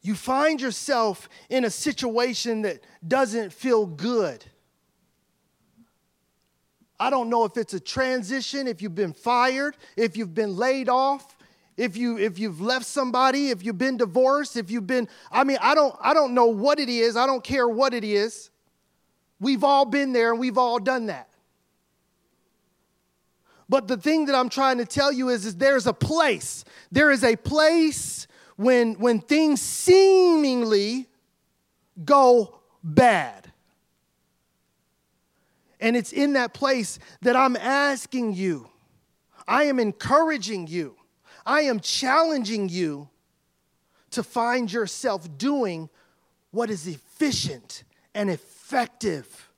[0.00, 4.42] you find yourself in a situation that doesn't feel good.
[7.00, 10.88] I don't know if it's a transition, if you've been fired, if you've been laid
[10.88, 11.36] off,
[11.76, 15.58] if you if you've left somebody, if you've been divorced, if you've been I mean,
[15.60, 17.16] I don't I don't know what it is.
[17.16, 18.50] I don't care what it is.
[19.40, 21.28] We've all been there and we've all done that.
[23.68, 26.64] But the thing that I'm trying to tell you is, is there's a place.
[26.90, 31.06] There is a place when, when things seemingly
[32.04, 33.47] go bad.
[35.80, 38.68] And it's in that place that I'm asking you,
[39.46, 40.96] I am encouraging you,
[41.46, 43.08] I am challenging you
[44.10, 45.88] to find yourself doing
[46.50, 49.50] what is efficient and effective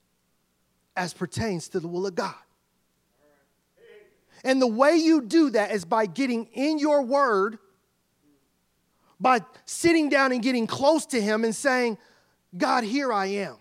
[0.95, 2.35] as pertains to the will of God.
[4.43, 7.59] And the way you do that is by getting in your word
[9.21, 11.99] by sitting down and getting close to Him and saying,
[12.57, 13.55] God, here I am.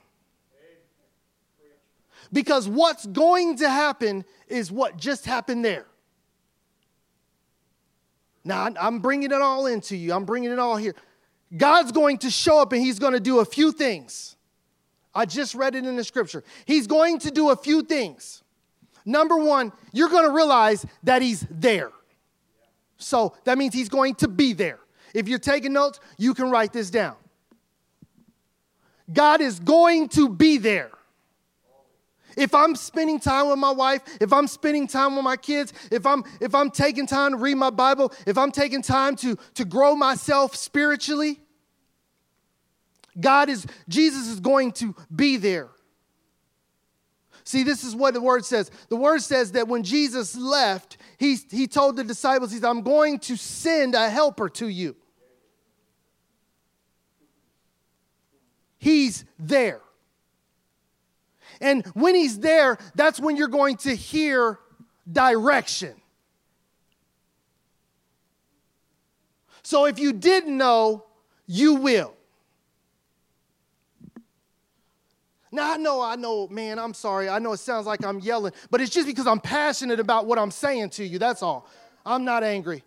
[2.33, 5.87] Because what's going to happen is what just happened there.
[8.45, 10.95] Now, I'm bringing it all into you, I'm bringing it all here.
[11.57, 14.37] God's going to show up and He's going to do a few things.
[15.13, 16.45] I just read it in the scripture.
[16.65, 18.43] He's going to do a few things.
[19.05, 21.91] Number one, you're going to realize that He's there.
[22.99, 24.79] So that means He's going to be there.
[25.13, 27.17] If you're taking notes, you can write this down.
[29.13, 30.93] God is going to be there.
[32.37, 36.07] If I'm spending time with my wife, if I'm spending time with my kids, if
[36.07, 39.65] I'm if I'm taking time to read my Bible, if I'm taking time to to
[39.65, 41.41] grow myself spiritually,
[43.19, 45.69] God is Jesus is going to be there.
[47.45, 48.71] See, this is what the word says.
[48.91, 52.83] The word says that when Jesus left, he, he told the disciples, He said, I'm
[52.83, 54.95] going to send a helper to you.
[58.79, 59.81] He's there.
[61.61, 64.59] And when He's there, that's when you're going to hear
[65.11, 65.95] direction.
[69.63, 71.05] So if you didn't know,
[71.47, 72.15] you will.
[75.53, 77.29] Now, I know, I know, man, I'm sorry.
[77.29, 80.39] I know it sounds like I'm yelling, but it's just because I'm passionate about what
[80.39, 81.19] I'm saying to you.
[81.19, 81.69] That's all.
[82.07, 82.85] I'm not angry.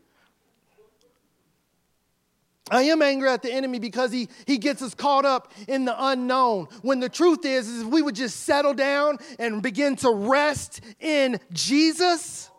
[2.71, 5.95] I am angry at the enemy because he, he gets us caught up in the
[5.97, 6.68] unknown.
[6.82, 10.80] When the truth is, is if we would just settle down and begin to rest
[11.01, 12.49] in Jesus,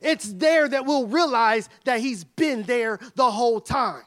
[0.00, 4.04] it's there that we'll realize that he's been there the whole time.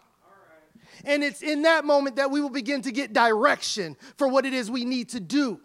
[1.04, 4.54] And it's in that moment that we will begin to get direction for what it
[4.54, 5.60] is we need to do,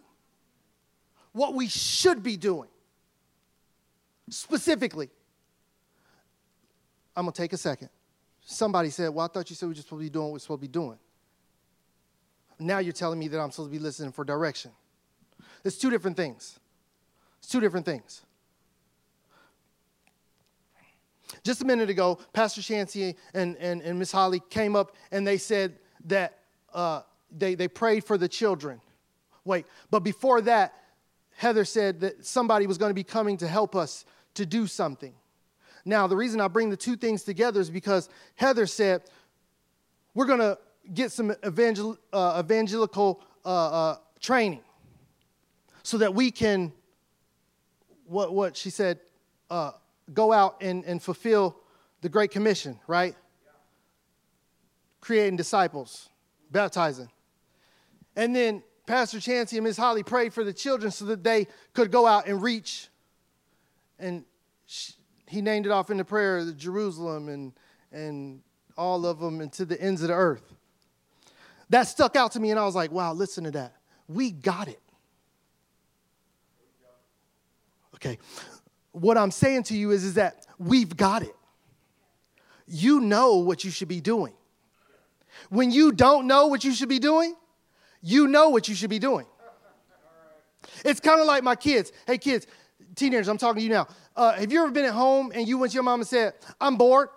[1.31, 2.69] what we should be doing.
[4.29, 5.09] Specifically,
[7.15, 7.89] I'm to take a second.
[8.45, 10.33] Somebody said, Well, I thought you said we are just supposed to be doing what
[10.33, 10.97] we're supposed to be doing.
[12.59, 14.71] Now you're telling me that I'm supposed to be listening for direction.
[15.63, 16.59] It's two different things.
[17.39, 18.21] It's two different things.
[21.43, 25.37] Just a minute ago, Pastor Chancey and, and, and Miss Holly came up and they
[25.37, 26.39] said that
[26.73, 27.01] uh,
[27.35, 28.79] they, they prayed for the children.
[29.43, 30.73] Wait, but before that,
[31.35, 35.13] Heather said that somebody was going to be coming to help us to do something.
[35.85, 39.01] Now, the reason I bring the two things together is because Heather said,
[40.13, 40.57] we're going to
[40.93, 44.61] get some evangel- uh, evangelical uh, uh, training
[45.83, 46.71] so that we can,
[48.05, 48.99] what, what she said,
[49.49, 49.71] uh,
[50.13, 51.57] go out and, and fulfill
[52.01, 53.15] the Great Commission, right?
[55.01, 56.09] Creating disciples,
[56.51, 57.09] baptizing.
[58.15, 59.77] And then Pastor Chancey and Ms.
[59.77, 62.87] Holly prayed for the children so that they could go out and reach.
[63.97, 64.25] And
[64.65, 64.93] she,
[65.33, 67.53] he named it off in the prayer Jerusalem and,
[67.91, 68.41] and
[68.77, 70.53] all of them and to the ends of the earth.
[71.69, 73.73] That stuck out to me, and I was like, wow, listen to that.
[74.07, 74.79] We got it.
[77.95, 78.19] Okay.
[78.91, 81.35] What I'm saying to you is, is that we've got it.
[82.67, 84.33] You know what you should be doing.
[85.49, 87.33] When you don't know what you should be doing,
[88.01, 89.25] you know what you should be doing.
[90.85, 91.91] It's kind of like my kids.
[92.05, 92.45] Hey, kids,
[92.95, 93.87] teenagers, I'm talking to you now.
[94.15, 96.33] Uh, have you ever been at home and you went to your mom and said,
[96.61, 97.09] I'm bored?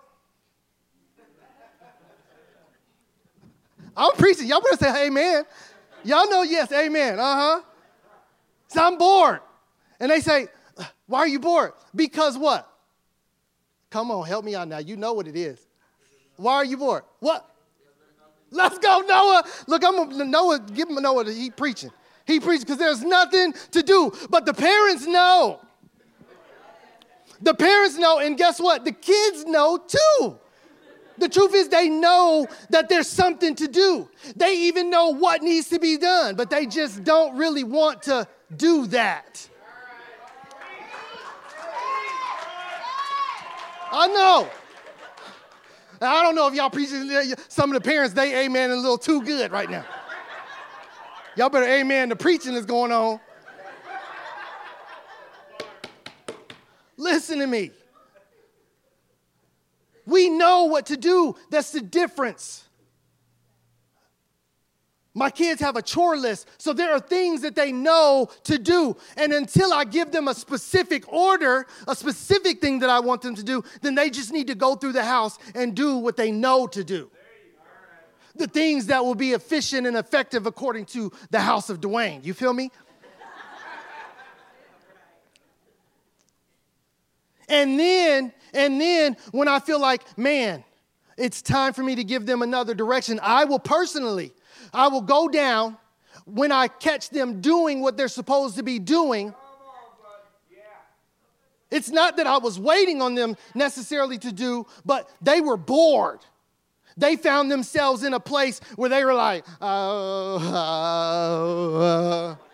[3.95, 4.47] I'm preaching.
[4.47, 5.43] Y'all better say amen.
[6.03, 7.19] Y'all know yes, amen.
[7.19, 7.61] Uh huh.
[8.67, 9.39] So I'm bored.
[9.99, 10.47] And they say,
[11.07, 11.73] Why are you bored?
[11.95, 12.71] Because what?
[13.89, 14.77] Come on, help me out now.
[14.77, 15.65] You know what it is.
[16.35, 17.03] Why are you bored?
[17.19, 17.49] What?
[18.51, 19.43] Let's go, Noah.
[19.67, 20.59] Look, I'm Noah.
[20.59, 21.31] Give him Noah.
[21.31, 21.91] He preaching.
[22.25, 24.11] He preaching because there's nothing to do.
[24.29, 25.59] But the parents know.
[27.41, 28.85] The parents know, and guess what?
[28.85, 30.39] The kids know too.
[31.19, 34.07] The truth is, they know that there's something to do.
[34.35, 38.27] They even know what needs to be done, but they just don't really want to
[38.55, 39.49] do that.
[43.91, 44.49] I know.
[45.99, 47.09] I don't know if y'all preaching,
[47.47, 49.85] some of the parents, they amen a little too good right now.
[51.35, 53.19] Y'all better amen, the preaching is going on.
[56.97, 57.71] Listen to me.
[60.05, 61.35] We know what to do.
[61.49, 62.63] That's the difference.
[65.13, 68.95] My kids have a chore list, so there are things that they know to do.
[69.17, 73.33] And until I give them a specific order, a specific thing that I want them
[73.33, 76.31] to do, then they just need to go through the house and do what they
[76.31, 77.09] know to do.
[78.35, 82.21] The things that will be efficient and effective according to the house of Duane.
[82.23, 82.69] You feel me?
[87.47, 90.63] And then and then when I feel like, man,
[91.17, 94.33] it's time for me to give them another direction, I will personally,
[94.73, 95.77] I will go down
[96.25, 99.33] when I catch them doing what they're supposed to be doing.
[101.69, 106.21] It's not that I was waiting on them necessarily to do, but they were bored.
[106.95, 110.35] They found themselves in a place where they were like, uh.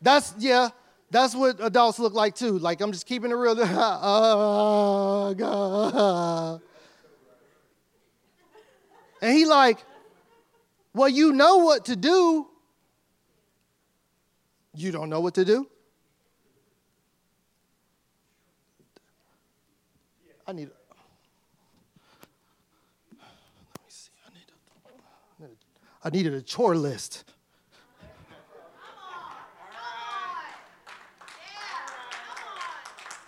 [0.00, 0.68] That's, yeah,
[1.10, 2.58] that's what adults look like too.
[2.58, 3.58] Like I'm just keeping it real.
[3.58, 6.60] Uh, God.
[9.20, 9.78] And he like,
[10.94, 12.46] well, you know what to do.
[14.74, 15.68] You don't know what to do?
[20.46, 20.70] I need.
[23.10, 23.20] Let
[23.84, 24.10] me see.
[24.26, 24.30] I
[25.42, 25.50] need.
[25.50, 27.24] A, I needed a chore list.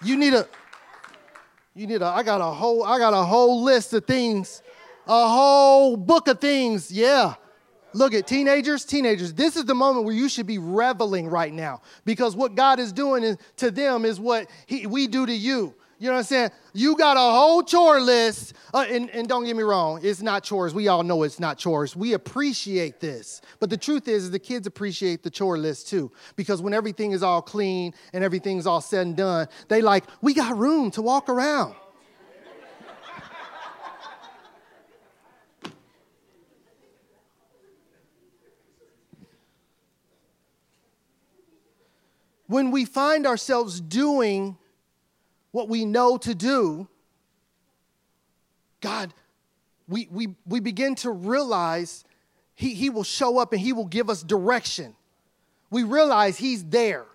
[0.03, 0.49] You need a,
[1.75, 4.63] you need a, I got a whole, I got a whole list of things,
[5.07, 6.91] a whole book of things.
[6.91, 7.35] Yeah.
[7.93, 9.35] Look at teenagers, teenagers.
[9.35, 12.93] This is the moment where you should be reveling right now because what God is
[12.93, 15.75] doing to them is what he, we do to you.
[16.01, 16.51] You know what I'm saying?
[16.73, 18.55] You got a whole chore list.
[18.73, 20.73] Uh, and, and don't get me wrong, it's not chores.
[20.73, 21.95] We all know it's not chores.
[21.95, 23.43] We appreciate this.
[23.59, 26.11] But the truth is, is the kids appreciate the chore list too.
[26.37, 30.33] Because when everything is all clean and everything's all said and done, they like, we
[30.33, 31.75] got room to walk around.
[42.47, 44.57] when we find ourselves doing
[45.53, 46.89] what we know to do,
[48.81, 49.13] God,
[49.89, 52.05] we, we, we begin to realize
[52.61, 54.95] he, he will show up and He will give us direction.
[55.71, 57.07] We realize He's there.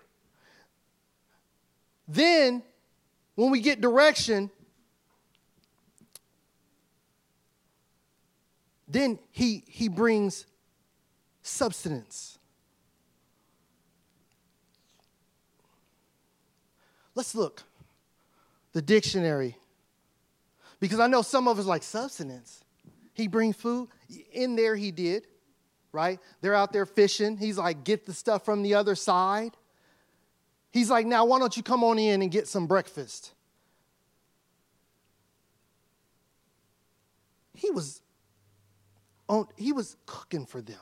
[2.08, 2.64] Then,
[3.36, 4.50] when we get direction,
[8.88, 10.46] then he, he brings
[11.42, 12.38] substance.
[17.14, 17.62] Let's look
[18.76, 19.56] the dictionary.
[20.80, 22.62] Because I know some of us like sustenance.
[23.14, 23.88] He bring food.
[24.34, 25.26] In there he did,
[25.92, 26.20] right?
[26.42, 27.38] They're out there fishing.
[27.38, 29.56] He's like, get the stuff from the other side.
[30.72, 33.32] He's like, now why don't you come on in and get some breakfast?
[37.54, 38.02] He was
[39.26, 40.76] on, he was cooking for them.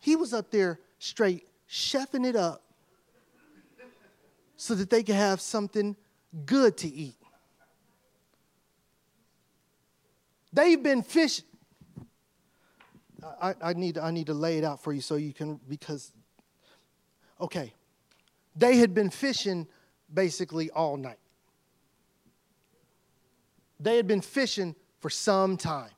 [0.00, 2.64] He was up there straight chefing it up
[4.60, 5.96] so that they could have something
[6.44, 7.16] good to eat.
[10.52, 11.46] They've been fishing.
[13.40, 16.12] I, I, need, I need to lay it out for you so you can, because,
[17.40, 17.72] okay.
[18.54, 19.66] They had been fishing
[20.12, 21.20] basically all night.
[23.80, 25.92] They had been fishing for some time.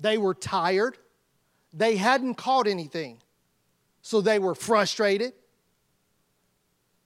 [0.00, 0.96] They were tired.
[1.74, 3.18] They hadn't caught anything.
[4.00, 5.34] So they were frustrated.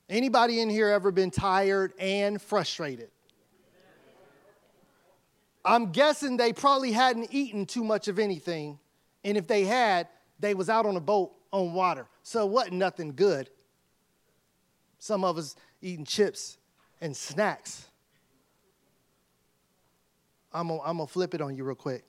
[0.09, 3.11] Anybody in here ever been tired and frustrated?
[5.65, 8.79] I'm guessing they probably hadn't eaten too much of anything.
[9.25, 10.07] And if they had,
[10.39, 12.07] they was out on a boat on water.
[12.23, 13.51] So it wasn't nothing good.
[15.01, 16.59] Some of us eating chips
[17.01, 17.87] and snacks.
[20.53, 22.05] I'm gonna, I'm gonna flip it on you real quick.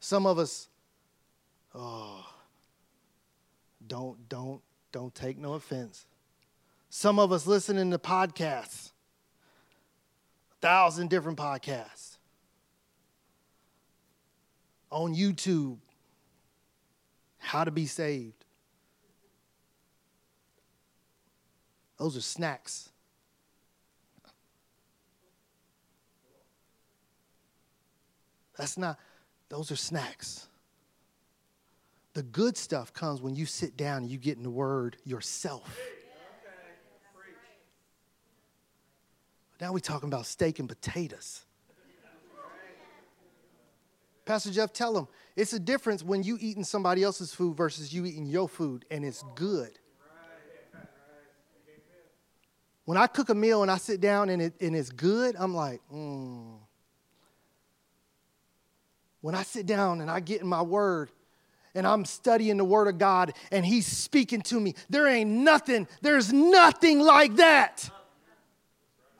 [0.00, 0.68] Some of us,
[1.74, 2.26] oh,
[3.86, 6.06] don't, don't, don't take no offense.
[6.88, 8.92] Some of us listening to podcasts,
[10.52, 12.16] a thousand different podcasts
[14.90, 15.78] on YouTube,
[17.38, 18.44] how to be saved.
[21.98, 22.90] Those are snacks.
[28.56, 28.98] That's not,
[29.48, 30.48] those are snacks.
[32.14, 35.78] The good stuff comes when you sit down and you get in the Word yourself.
[39.60, 41.42] Now we're talking about steak and potatoes.
[44.24, 48.04] Pastor Jeff, tell them it's a difference when you eating somebody else's food versus you
[48.04, 49.78] eating your food, and it's good.
[52.84, 55.54] When I cook a meal and I sit down and, it, and it's good, I'm
[55.54, 56.58] like, mm.
[59.20, 61.10] When I sit down and I get in my word
[61.74, 65.88] and I'm studying the word of God and he's speaking to me, there ain't nothing,
[66.00, 67.90] there's nothing like that.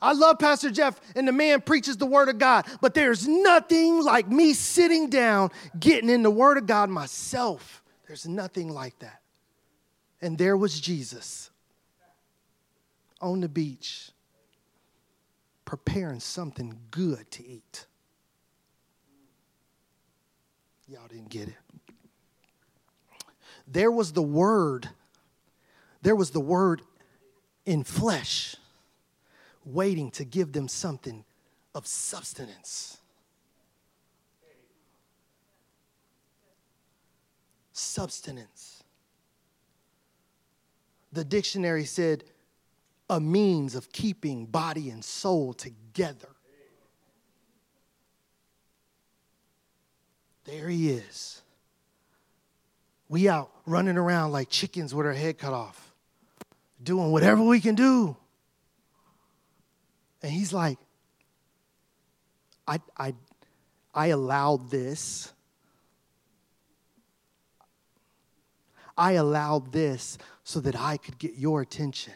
[0.01, 4.03] I love Pastor Jeff, and the man preaches the Word of God, but there's nothing
[4.03, 7.83] like me sitting down, getting in the Word of God myself.
[8.07, 9.21] There's nothing like that.
[10.21, 11.49] And there was Jesus
[13.21, 14.11] on the beach
[15.65, 17.85] preparing something good to eat.
[20.87, 21.55] Y'all didn't get it.
[23.67, 24.89] There was the Word,
[26.03, 26.81] there was the Word
[27.65, 28.55] in flesh
[29.67, 31.25] waiting to give them something
[31.75, 32.97] of substance.
[37.73, 38.83] Substance.
[41.11, 42.23] The dictionary said
[43.09, 46.29] a means of keeping body and soul together.
[50.45, 51.41] There he is.
[53.09, 55.93] We out running around like chickens with our head cut off,
[56.81, 58.17] doing whatever we can do
[60.21, 60.77] and he's like,
[62.67, 63.13] I, I,
[63.93, 65.31] I allowed this.
[68.97, 72.13] I allowed this so that I could get your attention.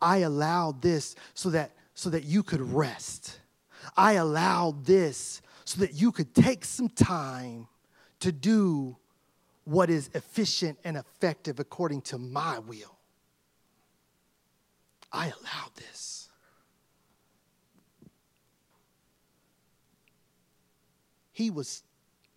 [0.00, 3.40] I allowed this so that, so that you could rest.
[3.96, 7.68] I allowed this so that you could take some time
[8.20, 8.96] to do
[9.64, 12.96] what is efficient and effective according to my will.
[15.12, 16.15] I allowed this.
[21.36, 21.82] He was,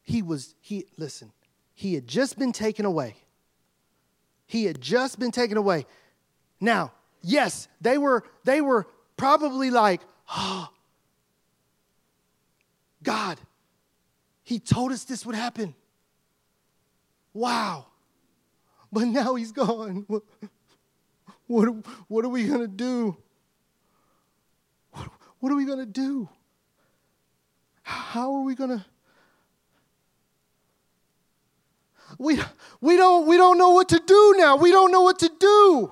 [0.01, 1.31] he was, he, listen,
[1.73, 3.15] he had just been taken away.
[4.45, 5.85] He had just been taken away.
[6.59, 6.91] Now,
[7.21, 10.01] yes, they were, they were probably like,
[10.35, 10.67] oh,
[13.01, 13.39] God,
[14.43, 15.75] he told us this would happen.
[17.33, 17.85] Wow.
[18.91, 20.05] But now he's gone.
[20.09, 20.23] What,
[21.47, 23.17] what, what are we going to do?
[24.91, 26.29] What, what are we going to do?
[27.89, 28.85] How are we going to
[32.17, 32.39] we,
[32.81, 34.57] we, don't, we don't know what to do now.
[34.57, 35.91] We don't know what to do.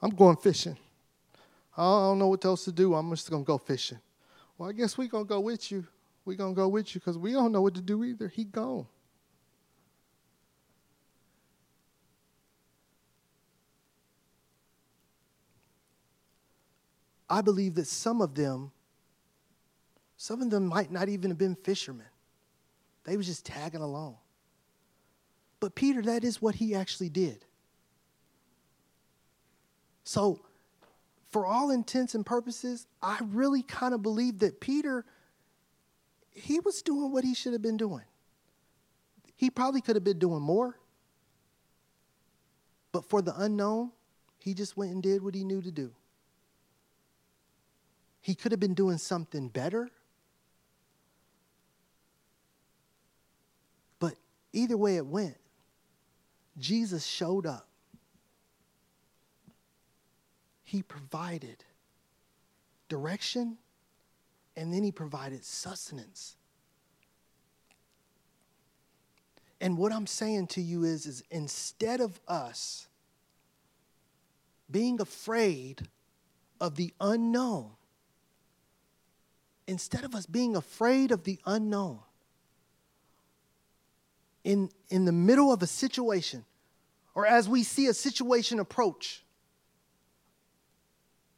[0.00, 0.76] I'm going fishing.
[1.76, 2.94] I don't know what else to do.
[2.94, 4.00] I'm just going to go fishing.
[4.58, 5.86] Well, I guess we're going to go with you.
[6.24, 8.28] We're going to go with you because we don't know what to do either.
[8.28, 8.86] He gone.
[17.32, 18.72] I believe that some of them,
[20.18, 22.04] some of them might not even have been fishermen.
[23.04, 24.18] They was just tagging along.
[25.58, 27.46] But Peter, that is what he actually did.
[30.04, 30.40] So,
[31.30, 35.06] for all intents and purposes, I really kind of believe that Peter,
[36.32, 38.04] he was doing what he should have been doing.
[39.36, 40.78] He probably could have been doing more.
[42.92, 43.90] But for the unknown,
[44.38, 45.94] he just went and did what he knew to do.
[48.22, 49.90] He could have been doing something better.
[53.98, 54.14] But
[54.52, 55.36] either way it went,
[56.56, 57.68] Jesus showed up.
[60.62, 61.64] He provided
[62.88, 63.58] direction
[64.56, 66.36] and then he provided sustenance.
[69.60, 72.86] And what I'm saying to you is, is instead of us
[74.70, 75.88] being afraid
[76.60, 77.70] of the unknown,
[79.66, 82.00] instead of us being afraid of the unknown,
[84.44, 86.44] in, in the middle of a situation,
[87.14, 89.22] or as we see a situation approach,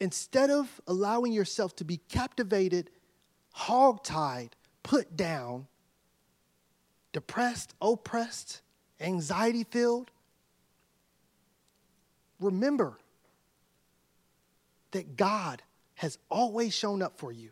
[0.00, 2.90] instead of allowing yourself to be captivated,
[3.56, 4.50] hogtied,
[4.82, 5.66] put down,
[7.12, 8.62] depressed, oppressed,
[9.00, 10.10] anxiety filled,
[12.40, 12.98] remember
[14.92, 15.62] that God
[15.94, 17.50] has always shown up for you.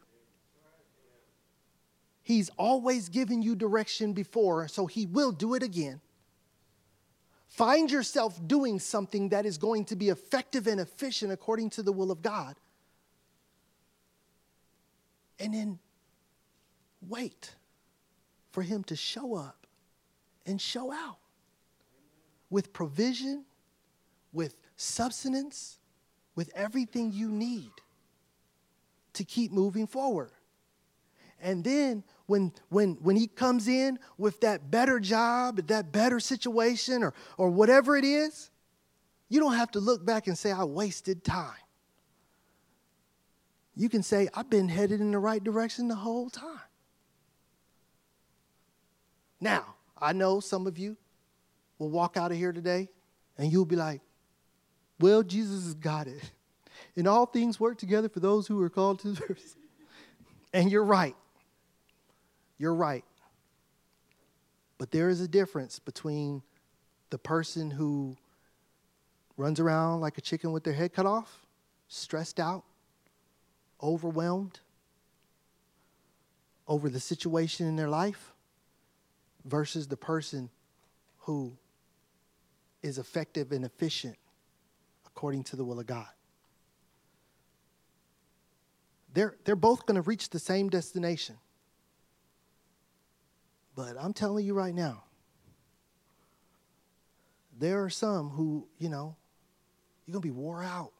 [2.23, 6.01] He's always given you direction before, so He will do it again.
[7.49, 11.93] Find yourself doing something that is going to be effective and efficient according to the
[11.93, 12.57] will of God.
[15.39, 15.79] And then
[17.07, 17.55] wait
[18.53, 19.67] for Him to show up
[20.47, 21.19] and show out
[22.49, 23.45] with provision,
[24.33, 25.79] with substance,
[26.35, 27.71] with everything you need
[29.15, 30.31] to keep moving forward.
[31.43, 37.03] And then when, when, when he comes in with that better job, that better situation,
[37.03, 38.51] or, or whatever it is,
[39.29, 41.57] you don't have to look back and say, I wasted time.
[43.75, 46.61] You can say, I've been headed in the right direction the whole time.
[49.41, 50.97] Now, I know some of you
[51.79, 52.89] will walk out of here today
[53.37, 54.01] and you'll be like,
[55.01, 56.31] well, Jesus has got it.
[56.95, 59.57] And all things work together for those who are called to service.
[60.55, 61.17] And you're right.
[62.63, 63.05] You're right.
[64.79, 66.45] But there is a difference between
[67.11, 68.17] the person who
[69.37, 71.45] runs around like a chicken with their head cut off,
[71.89, 72.63] stressed out,
[73.83, 74.61] overwhelmed
[76.69, 78.33] over the situation in their life,
[79.45, 80.49] versus the person
[81.19, 81.57] who
[82.81, 84.17] is effective and efficient
[85.05, 86.07] according to the will of God.
[89.13, 91.39] They're, they're both going to reach the same destination.
[93.75, 95.05] But I'm telling you right now,
[97.59, 99.17] there are some who, you know,
[100.07, 100.93] you're going to be wore out.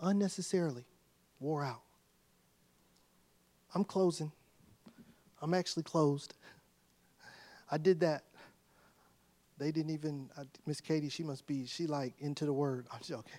[0.00, 0.84] Unnecessarily
[1.40, 1.82] wore out.
[3.74, 4.32] I'm closing.
[5.40, 6.34] I'm actually closed.
[7.70, 8.24] I did that.
[9.58, 10.28] They didn't even,
[10.66, 12.86] Miss Katie, she must be, she like into the word.
[12.92, 13.32] I'm joking.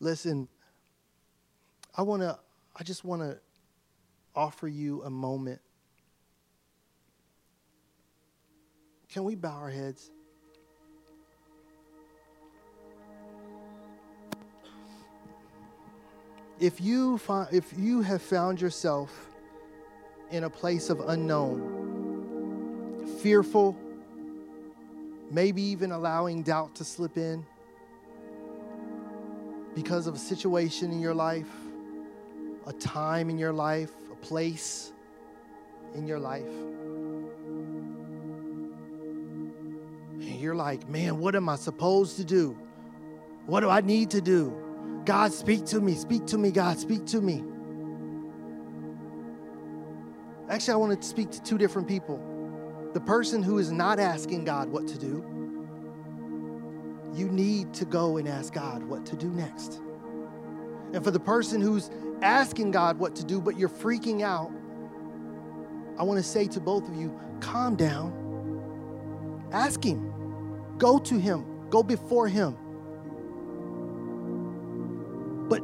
[0.00, 0.48] Listen,
[1.96, 2.38] I want to,
[2.74, 3.38] I just want to
[4.34, 5.60] offer you a moment.
[9.08, 10.10] Can we bow our heads?
[16.58, 19.10] If you, find, if you have found yourself
[20.30, 21.82] in a place of unknown,
[23.20, 23.76] fearful,
[25.30, 27.44] maybe even allowing doubt to slip in
[29.74, 31.50] because of a situation in your life,
[32.66, 33.90] a time in your life,
[34.22, 34.92] place
[35.94, 36.46] in your life.
[40.14, 42.56] And you're like, man, what am I supposed to do?
[43.46, 44.56] What do I need to do?
[45.04, 47.42] God, speak to me, speak to me, God, speak to me.
[50.48, 52.20] Actually, I want to speak to two different people.
[52.92, 55.24] The person who is not asking God what to do,
[57.14, 59.80] you need to go and ask God what to do next.
[60.92, 61.90] And for the person who's
[62.20, 64.50] asking God what to do, but you're freaking out,
[65.98, 68.12] I want to say to both of you calm down.
[69.52, 70.12] Ask Him.
[70.78, 71.44] Go to Him.
[71.70, 72.56] Go before Him.
[75.48, 75.62] But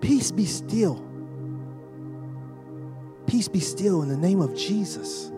[0.00, 1.06] peace be still.
[3.26, 5.30] Peace be still in the name of Jesus.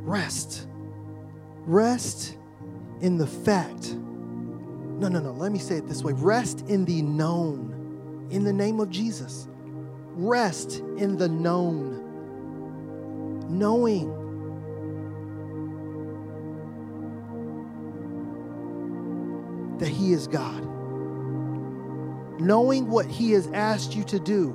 [0.00, 0.66] Rest.
[1.66, 2.36] Rest
[3.00, 3.94] in the fact
[4.98, 5.30] no, no, no.
[5.30, 9.46] Let me say it this way rest in the known, in the name of Jesus.
[10.14, 12.04] Rest in the known,
[13.48, 14.16] knowing.
[19.78, 20.64] That He is God.
[22.40, 24.52] Knowing what He has asked you to do,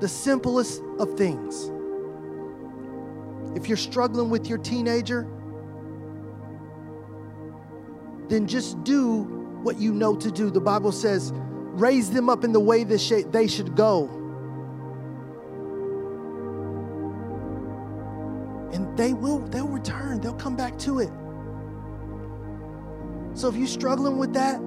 [0.00, 1.70] the simplest of things.
[3.54, 5.28] If you're struggling with your teenager,
[8.28, 9.35] then just do
[9.66, 10.48] what you know to do.
[10.48, 14.08] The Bible says, raise them up in the way that they should go.
[18.72, 21.10] And they will, they'll return, they'll come back to it.
[23.36, 24.60] So if you're struggling with that,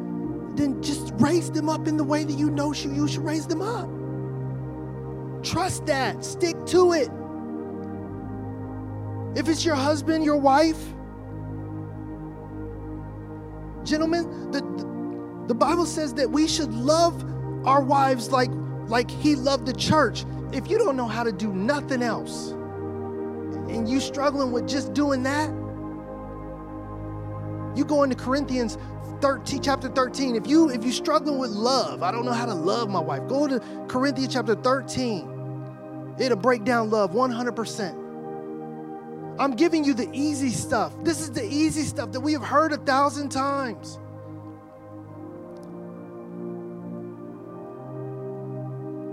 [0.58, 3.62] then just raise them up in the way that you know you should raise them
[3.62, 3.90] up.
[5.44, 7.10] Trust that, stick to it.
[9.40, 10.94] If it's your husband, your wife,
[13.86, 14.89] gentlemen, the,
[15.50, 17.26] the Bible says that we should love
[17.66, 18.52] our wives like,
[18.88, 20.24] like he loved the church.
[20.54, 25.24] If you don't know how to do nothing else, and you struggling with just doing
[25.24, 25.50] that,
[27.76, 28.78] you go into Corinthians
[29.22, 30.36] 13, chapter 13.
[30.36, 33.28] If you if you struggling with love, I don't know how to love my wife.
[33.28, 36.16] Go to Corinthians chapter 13.
[36.20, 39.36] It'll break down love 100%.
[39.40, 40.94] I'm giving you the easy stuff.
[41.04, 43.98] This is the easy stuff that we have heard a thousand times.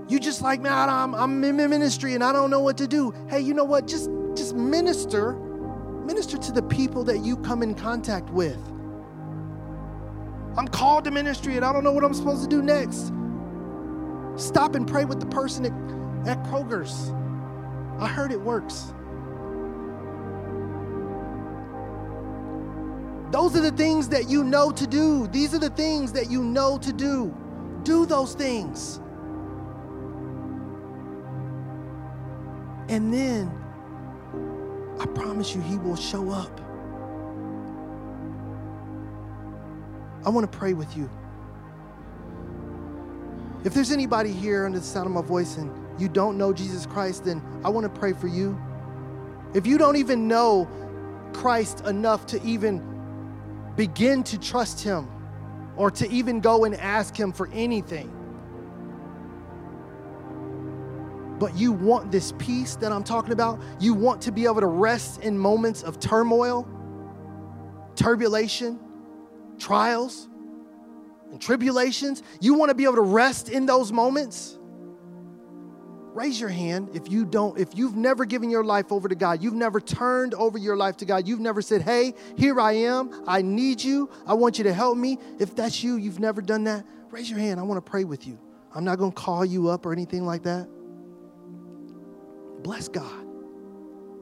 [0.08, 3.12] You just like, man, I'm, I'm in ministry and I don't know what to do.
[3.28, 3.88] Hey, you know what?
[3.88, 5.32] Just, just minister.
[5.32, 8.58] Minister to the people that you come in contact with.
[10.56, 13.12] I'm called to ministry and I don't know what I'm supposed to do next.
[14.40, 15.72] Stop and pray with the person at,
[16.28, 17.12] at Kroger's.
[18.00, 18.92] I heard it works.
[23.32, 25.26] Those are the things that you know to do.
[25.28, 27.34] These are the things that you know to do.
[27.82, 29.00] Do those things.
[32.88, 33.50] And then
[35.00, 36.60] I promise you, He will show up.
[40.24, 41.08] I want to pray with you.
[43.64, 45.70] If there's anybody here under the sound of my voice and
[46.00, 48.58] you don't know Jesus Christ, then I want to pray for you.
[49.54, 50.68] If you don't even know
[51.32, 52.82] Christ enough to even
[53.76, 55.08] begin to trust Him
[55.76, 58.15] or to even go and ask Him for anything.
[61.38, 63.60] But you want this peace that I'm talking about.
[63.80, 66.68] You want to be able to rest in moments of turmoil,
[67.94, 68.78] turbulation,
[69.58, 70.28] trials,
[71.30, 72.22] and tribulations.
[72.40, 74.58] You want to be able to rest in those moments?
[76.14, 79.42] Raise your hand if you don't if you've never given your life over to god.
[79.42, 81.28] You've never turned over your life to god.
[81.28, 83.24] You've never said hey here i am.
[83.26, 84.08] I need you.
[84.26, 85.18] I want you to help me.
[85.38, 87.60] If that's you you've never done that raise your hand.
[87.60, 88.38] I want to pray with you.
[88.74, 90.68] I'm not going to call you up or anything like that
[92.62, 93.26] bless god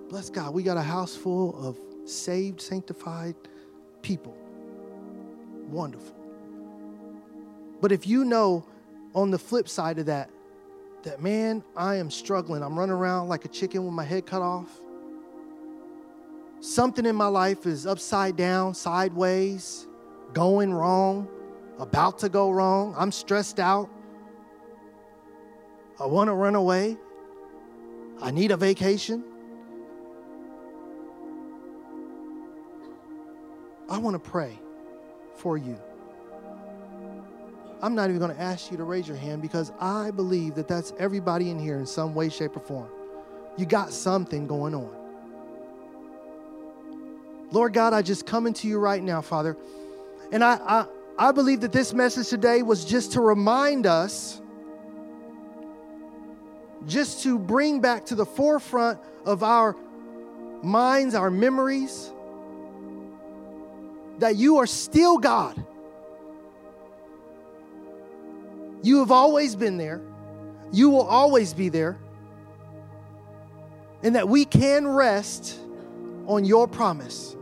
[0.09, 1.79] bless god we got a house full of
[2.09, 3.35] saved sanctified
[4.03, 4.37] people
[5.69, 6.17] wonderful
[7.81, 8.65] but if you know
[9.15, 10.31] on the flip side of that
[11.05, 12.63] that, man, I am struggling.
[12.63, 14.81] I'm running around like a chicken with my head cut off.
[16.61, 19.87] Something in my life is upside down, sideways,
[20.33, 21.29] going wrong,
[21.79, 22.95] about to go wrong.
[22.97, 23.91] I'm stressed out.
[26.01, 26.97] I want to run away.
[28.23, 29.25] I need a vacation.
[33.89, 34.59] I want to pray
[35.37, 35.79] for you.
[37.83, 40.69] I'm not even going to ask you to raise your hand because I believe that
[40.69, 42.89] that's everybody in here in some way, shape, or form.
[43.59, 44.91] You got something going on.
[47.51, 49.57] Lord God, I just come into you right now, Father.
[50.33, 50.87] And I, I,
[51.19, 54.41] I believe that this message today was just to remind us,
[56.87, 59.77] just to bring back to the forefront of our
[60.63, 62.13] minds, our memories,
[64.19, 65.65] that you are still God
[68.85, 70.03] You have always been there.
[70.71, 71.99] You will always be there.
[74.03, 75.59] And that we can rest
[76.27, 77.35] on your promise.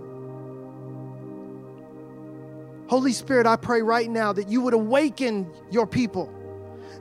[2.86, 6.32] Holy Spirit, I pray right now that you would awaken your people,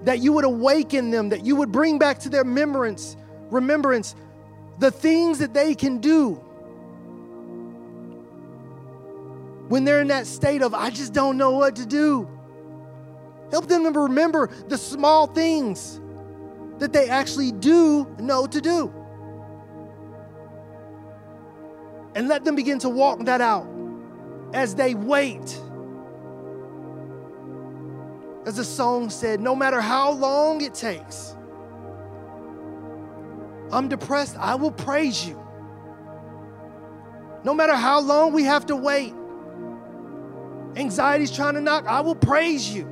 [0.03, 3.15] that you would awaken them, that you would bring back to their remembrance,
[3.49, 4.15] remembrance
[4.79, 6.41] the things that they can do
[9.71, 12.27] when they're in that state of, I just don't know what to do.
[13.51, 16.01] Help them to remember the small things
[16.79, 18.93] that they actually do know to do.
[22.15, 23.65] And let them begin to walk that out
[24.53, 25.57] as they wait.
[28.45, 31.35] As the song said, no matter how long it takes,
[33.71, 35.41] I'm depressed, I will praise you.
[37.43, 39.13] No matter how long we have to wait,
[40.75, 42.87] Anxiety's trying to knock, I will praise you.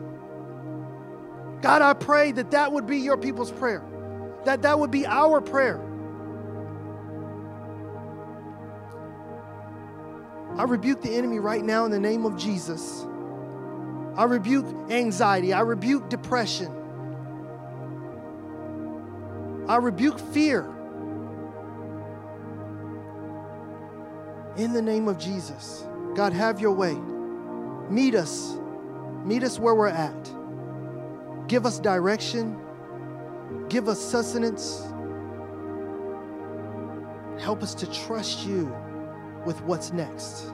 [1.62, 3.84] God, I pray that that would be your people's prayer,
[4.46, 5.86] that that would be our prayer.
[10.58, 13.06] I rebuke the enemy right now in the name of Jesus.
[14.20, 15.54] I rebuke anxiety.
[15.54, 16.70] I rebuke depression.
[19.66, 20.66] I rebuke fear.
[24.58, 26.96] In the name of Jesus, God, have your way.
[27.90, 28.58] Meet us.
[29.24, 30.30] Meet us where we're at.
[31.48, 32.58] Give us direction.
[33.70, 34.82] Give us sustenance.
[37.42, 38.66] Help us to trust you
[39.46, 40.52] with what's next.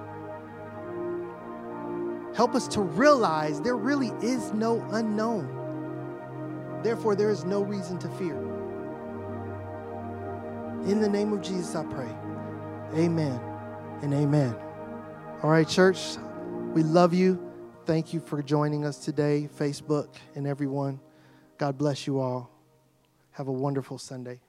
[2.36, 5.50] Help us to realize there really is no unknown.
[6.84, 8.36] Therefore, there is no reason to fear.
[10.86, 12.14] In the name of Jesus, I pray.
[12.94, 13.40] Amen
[14.02, 14.56] and amen.
[15.42, 16.18] All right, church,
[16.74, 17.42] we love you.
[17.86, 21.00] Thank you for joining us today, Facebook and everyone.
[21.58, 22.52] God bless you all.
[23.32, 24.42] Have a wonderful Sunday.